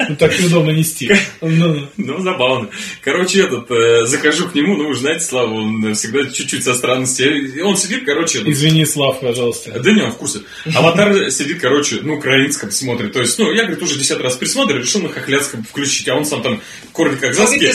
[0.10, 1.12] Ну, так неудобно нести.
[1.42, 2.70] Ну, Ну, забавно.
[3.04, 6.74] Короче, этот, э, захожу к нему, ну, вы же знаете, Слава, он всегда чуть-чуть со
[6.74, 7.60] странностей.
[7.60, 8.40] И Он сидит, короче...
[8.40, 9.80] ну, извини, Слав, пожалуйста.
[9.80, 10.40] Да не, он в курсе.
[10.74, 13.14] Аватар сидит, короче, ну, украинском смотрит.
[13.14, 16.26] То есть, ну, я, говорит, уже десятый раз пересмотрел, решил на хохляцком включить, а он
[16.26, 16.60] сам там
[16.92, 17.72] корни как Ну, заски.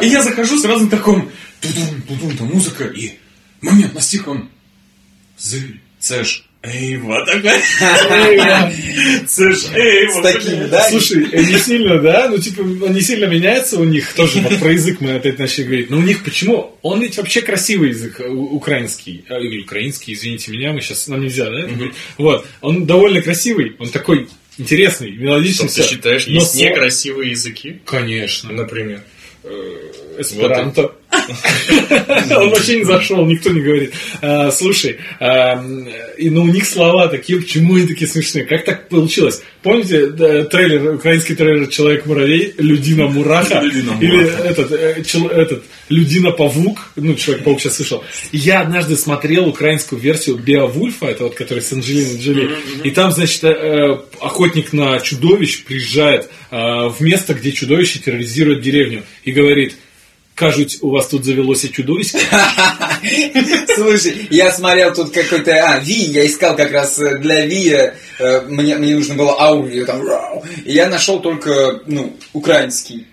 [0.00, 1.30] И я захожу сразу на таком
[1.60, 3.18] тудун, тудун, там музыка, и
[3.62, 4.48] момент на стих он
[5.38, 7.50] Зыль, цеш, эйва, такой.
[9.26, 10.20] Цеш, эйва.
[10.20, 10.88] С такими, да?
[10.88, 12.28] Слушай, э, не сильно, да?
[12.28, 14.12] Ну, типа, он не сильно меняется у них.
[14.12, 15.90] Тоже вот про язык мы опять начали говорить.
[15.90, 16.78] Но у них почему?
[16.82, 19.24] Он ведь вообще красивый язык, э, украинский.
[19.28, 21.68] А, Или украинский, извините меня, мы сейчас, нам нельзя, да?
[22.18, 22.46] Вот.
[22.60, 25.68] Он довольно красивый, он такой интересный, мелодичный.
[25.68, 27.80] Что ты считаешь, Но есть некрасивые языки?
[27.84, 28.52] Конечно.
[28.52, 29.02] Например.
[30.18, 30.94] Эсперанто.
[32.36, 33.92] Он вообще не зашел, никто не говорит.
[34.20, 35.62] А, Слушай, а,
[36.18, 38.44] и ну у них слова такие, почему они такие смешные?
[38.44, 39.42] Как так получилось?
[39.62, 47.76] Помните трейлер, украинский трейлер «Человек-муравей», «Людина Мураха» или этот, э, этот «Людина-павук», ну, «Человек-паук» сейчас
[47.76, 48.02] слышал.
[48.32, 52.50] Я однажды смотрел украинскую версию «Беовульфа», это вот который с Анджелиной Джоли,
[52.82, 58.62] и там, значит, э, э, охотник на чудовищ приезжает э, в место, где чудовище терроризирует
[58.62, 59.76] деревню, и говорит,
[60.34, 62.18] кажуть, у вас тут завелось чудовище.
[63.74, 65.52] Слушай, я смотрел тут какой-то...
[65.52, 69.84] А, Ви, я искал как раз э, для Ви, э, мне, мне нужно было аудио,
[69.84, 70.44] там, рау.
[70.64, 73.06] и я нашел только, ну, украинский.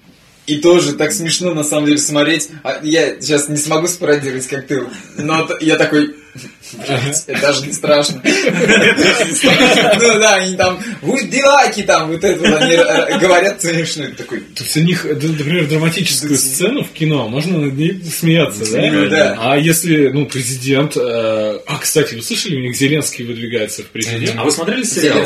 [0.48, 2.50] И тоже так смешно, на самом деле, смотреть.
[2.64, 4.84] А я сейчас не смогу спародировать, как ты,
[5.18, 6.16] но я такой...
[7.28, 8.22] Это даже не страшно.
[8.24, 14.06] Ну да, они там, вы дилаки там, вот это вот они э, говорят смешно.
[14.18, 19.10] Такой, То есть у них, например, драматическую сцену в кино, можно над ней смеяться, Ну
[19.10, 19.36] да?
[19.36, 19.38] да.
[19.40, 20.96] А если, ну, президент...
[20.98, 24.38] э, А, кстати, вы слышали, у них Зеленский выдвигается в президент?
[24.38, 25.26] А вы смотрели сериал,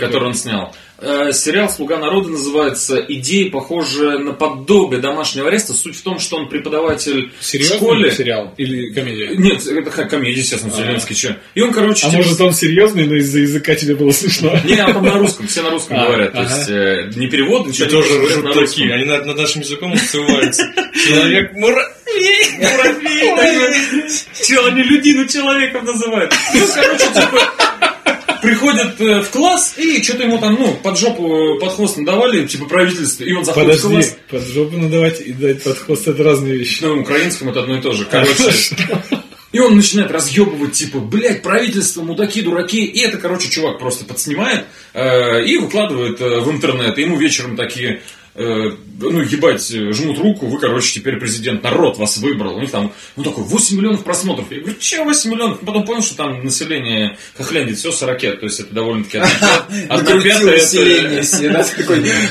[0.00, 0.74] который он снял?
[0.98, 5.74] Э, Сериал «Слуга народа» называется «Идеи, похожие на подобие домашнего ареста».
[5.74, 8.10] Суть в том, что он преподаватель в Серьезный школе.
[8.12, 9.36] сериал или комедия?
[9.36, 11.14] Нет, это комедия, естественно, Зеленский.
[11.14, 11.36] че.
[11.54, 12.06] И он, короче...
[12.06, 14.58] А типа, может он серьезный, но из-за языка тебе было смешно?
[14.64, 16.32] Не, а там на русском, все на русском А, говорят.
[16.32, 16.56] То ага.
[16.56, 18.94] есть э, не перевод, ничего И не тоже ржут на такие.
[18.94, 20.64] Они над, над нашим языком отсылаются.
[21.06, 21.92] Человек муравей.
[22.58, 24.08] Муравей.
[24.46, 26.32] Че, они людину человеком называют?
[26.54, 27.52] Ну, короче, типа,
[28.42, 32.46] приходят э, в класс, и что-то ему там, ну, под жопу, э, под хвост надавали,
[32.46, 34.18] типа правительство, и он заходит в Подожди, класс.
[34.30, 36.82] под жопу надавать и дать под хвост это разные вещи.
[36.84, 38.04] На украинском это одно и то же.
[38.04, 38.52] Короче,
[39.52, 42.84] и он начинает разъебывать, типа, блядь, правительство, мудаки, дураки.
[42.84, 46.98] И это, короче, чувак просто подснимает э, и выкладывает э, в интернет.
[46.98, 48.02] И ему вечером такие,
[48.36, 48.70] э,
[49.00, 52.56] ну, ебать, э, жмут руку, вы, короче, теперь президент, народ вас выбрал.
[52.56, 54.50] У них там, ну, такой, 8 миллионов просмотров.
[54.50, 55.60] Я говорю, че 8 миллионов?
[55.60, 59.18] Потом понял, что там население Хохляндии все 40, то есть это довольно-таки
[59.88, 61.22] одна пятая- население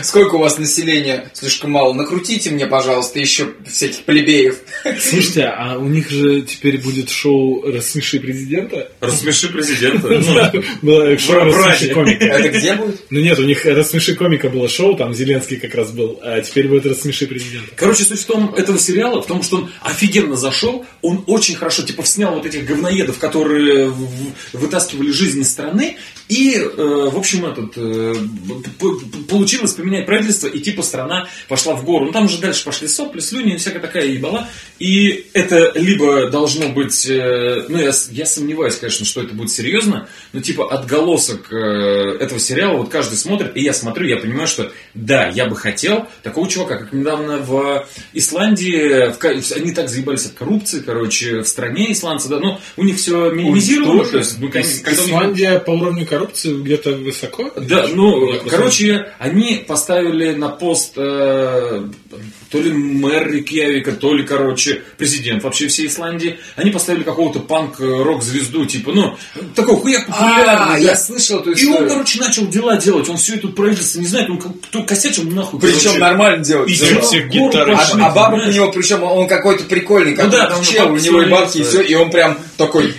[0.04, 1.30] сколько у вас населения?
[1.34, 1.94] Слишком мало.
[1.94, 4.58] Накрутите мне, пожалуйста, еще всяких плебеев.
[5.00, 8.92] Слушайте, а у них же теперь будет шоу «Рассмеши президента»?
[9.00, 10.06] Рассмеши президента.
[10.82, 12.26] Ну, шоу «Рассмеши комика».
[12.26, 13.02] Это где будет?
[13.10, 16.68] Ну нет, у них «Рассмеши комика» было шоу, там Зеленский как раз был, а теперь
[16.68, 17.72] будет рассмеши президента.
[17.76, 21.84] Короче, суть в том, этого сериала, в том, что он офигенно зашел, он очень хорошо,
[21.84, 23.94] типа, снял вот этих говноедов, которые
[24.54, 28.16] вытаскивали жизнь из страны, и, э, в общем, этот, э,
[29.30, 32.06] получилось поменять правительство, и, типа, страна пошла в гору.
[32.06, 34.48] Ну, там уже дальше пошли сопли, слюни, всякая такая ебала.
[34.80, 40.08] И это либо должно быть, э, ну, я, я сомневаюсь, конечно, что это будет серьезно,
[40.34, 41.56] но, типа, отголосок э,
[42.20, 45.85] этого сериала, вот каждый смотрит, и я смотрю, я понимаю, что, да, я бы хотел
[46.24, 49.18] такого чувака, как недавно в Исландии, в
[49.56, 54.04] они так заебались от коррупции, короче, в стране исландцы, да, ну, у них все минимизировано,
[54.06, 57.52] то есть, ну, есть когда у них- Исландия по уровню коррупции где-то высоко?
[57.56, 61.88] да, ну, короче, они поставили на пост э,
[62.50, 66.38] то ли мэр Рикьявика, то ли, короче, президент вообще всей Исландии.
[66.56, 69.16] Они поставили какого-то панк-рок-звезду, типа, ну,
[69.56, 70.74] такого хуя популярного.
[70.74, 71.90] А, я слышал эту И он, историю.
[71.90, 73.10] короче, начал дела делать.
[73.10, 75.60] Он все это правительство не знает, он как- кто косячил нахуй.
[75.60, 76.44] Причем нормально
[77.76, 80.64] пошли, А, а бабок у него, причем он какой-то прикольный, как Ну да, там там
[80.64, 82.94] чел, у него и бабки, и все, и он прям такой,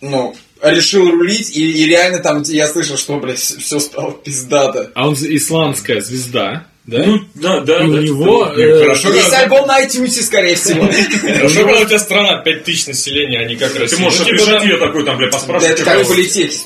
[0.00, 4.90] ну, решил рулить, и, и реально там, я слышал, что, блядь, все стало пиздато.
[4.94, 7.02] А он исландская звезда, да?
[7.06, 7.80] Ну, да, да.
[7.82, 8.44] и у да, него...
[8.48, 9.38] типа, э, хорошо, Есть да.
[9.40, 10.86] альбом на iTunes, скорее всего.
[11.36, 13.98] Хорошо, когда у тебя страна 5000 населения, а не как Ты Россия.
[14.00, 14.64] можешь Ну, типа, описать да.
[14.64, 15.80] ее такой, там, бля, Да, поспрашивать.
[15.80, 15.90] это что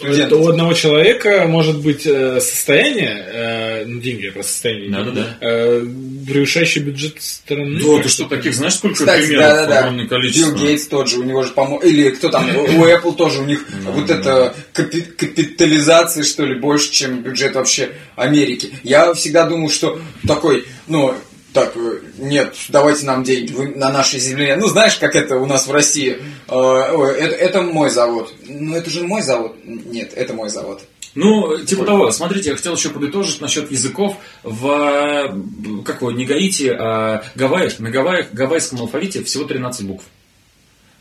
[0.02, 0.16] как.
[0.18, 5.36] Это у одного человека может быть э, состояние, э, ну, деньги, я просто состояние, Да-да-да.
[5.40, 5.86] э,
[6.26, 7.78] превышающий бюджет страны.
[7.80, 9.68] Да, ты что, таких, знаешь, сколько примеров?
[9.68, 10.50] Огромное количество.
[10.50, 13.44] Билл Гейтс тот же, у него же, по-моему, или кто там, у Apple тоже, у
[13.44, 18.70] них вот это капи- капитализация, что ли, больше, чем бюджет вообще Америки.
[18.82, 21.14] Я всегда думал, что такой, ну,
[21.52, 24.56] так, э, нет, давайте нам деньги вы на наше земле.
[24.56, 26.18] Ну, знаешь, как это у нас в России.
[26.48, 28.32] Э, ой, это, это мой завод.
[28.46, 29.56] Ну, это же мой завод.
[29.64, 30.82] Нет, это мой завод.
[31.14, 36.68] Ну, типа того, смотрите, я хотел еще подытожить насчет языков в, как его, не Гаити,
[36.68, 37.80] а Гавайях.
[37.80, 40.04] На Гавайях, гавайском алфавите всего 13 букв.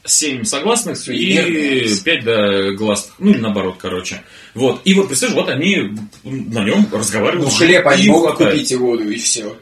[0.08, 2.04] 7 согласных и нервно.
[2.04, 3.14] 5 да, гласных.
[3.20, 4.22] Ну, или наоборот, короче.
[4.54, 4.82] Вот.
[4.86, 5.92] И вот, представляешь, вот они
[6.24, 7.50] на нем разговаривают.
[7.50, 8.54] Ну, хлеб они могут хватает.
[8.54, 9.56] купить и воду, и все.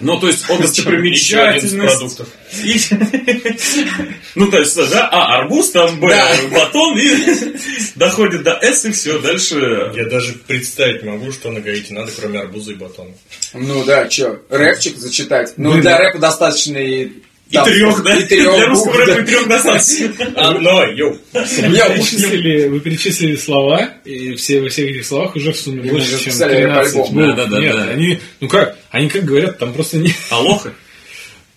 [0.00, 1.76] Ну, то есть, из достопримечательность.
[1.76, 2.28] продуктов.
[2.64, 2.80] И-
[4.36, 6.08] Ну, то есть, да, а, арбуз, там, Б,
[6.52, 7.56] батон, и
[7.96, 9.92] доходит до С, и все, дальше...
[9.94, 13.10] Я даже представить могу, что на Гаити надо, кроме арбуза и батона.
[13.54, 15.54] Ну да, чё, рэпчик зачитать.
[15.56, 15.98] Ну, для да.
[15.98, 17.10] рэпа достаточно и...
[17.50, 18.14] И трех, да?
[18.16, 19.20] И трех Для русского рэпа да.
[19.20, 20.26] и трех достаточно.
[20.36, 21.18] Одно, йоу.
[21.32, 26.16] Вы перечислили, вы перечислили слова, и все, во всех этих словах уже в сумме больше,
[26.16, 27.12] чем писали 13 альбом.
[27.14, 27.36] букв.
[27.36, 27.84] Да, да, да, Нет, да.
[27.84, 30.14] они, ну как, они как говорят, там просто не...
[30.30, 30.72] Алоха.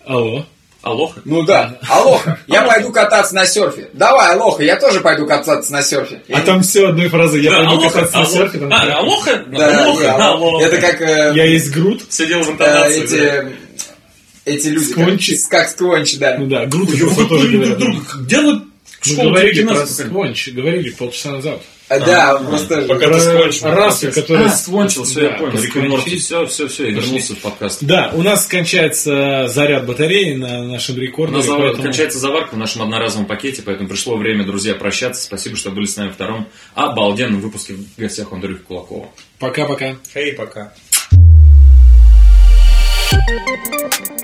[0.04, 0.46] Алло.
[0.84, 1.22] Алоха.
[1.24, 1.78] Ну да.
[1.88, 3.90] Алоха, я пойду кататься на серфе.
[3.94, 6.22] Давай, Алоха, я тоже пойду кататься на серфе.
[6.30, 8.60] А там все одной фразой, я пойду кататься на серфе.
[8.60, 9.46] там А, алоха?
[9.48, 10.66] Да, Алоха.
[10.66, 12.02] Это как э, Я есть Грут.
[12.10, 13.56] Сидел в э, интонации.
[14.46, 14.94] Эти, люди.
[14.94, 15.38] как- Сквончи.
[15.50, 16.38] Как сквончи, да.
[16.38, 16.86] Ну да, это вы
[17.28, 17.78] тоже друг говорят.
[17.80, 18.64] друга делают
[19.06, 19.86] Мы школу говорили про.
[19.88, 21.62] Сквонч, говорили полчаса назад.
[21.90, 22.84] А, Да, просто...
[22.84, 23.68] Пока ты скончил.
[23.68, 24.46] расу, которая...
[24.48, 25.62] А, скончил, все, я Да, понял.
[25.62, 25.76] Рик.
[25.76, 27.84] Морти, все, все, все, я вернулся в подкаст.
[27.84, 31.38] Да, у нас кончается заряд батареи на нашем У рекордере.
[31.38, 35.24] нас завар- поэтому- кончается заварка в нашем одноразовом пакете, поэтому пришло время, друзья, прощаться.
[35.24, 39.10] Спасибо, что были с нами в втором обалденном выпуске в гостях у Андрюхи Кулакова.
[39.40, 39.98] Пока-пока.
[40.14, 40.74] Хей, пока.
[43.12, 44.22] Thank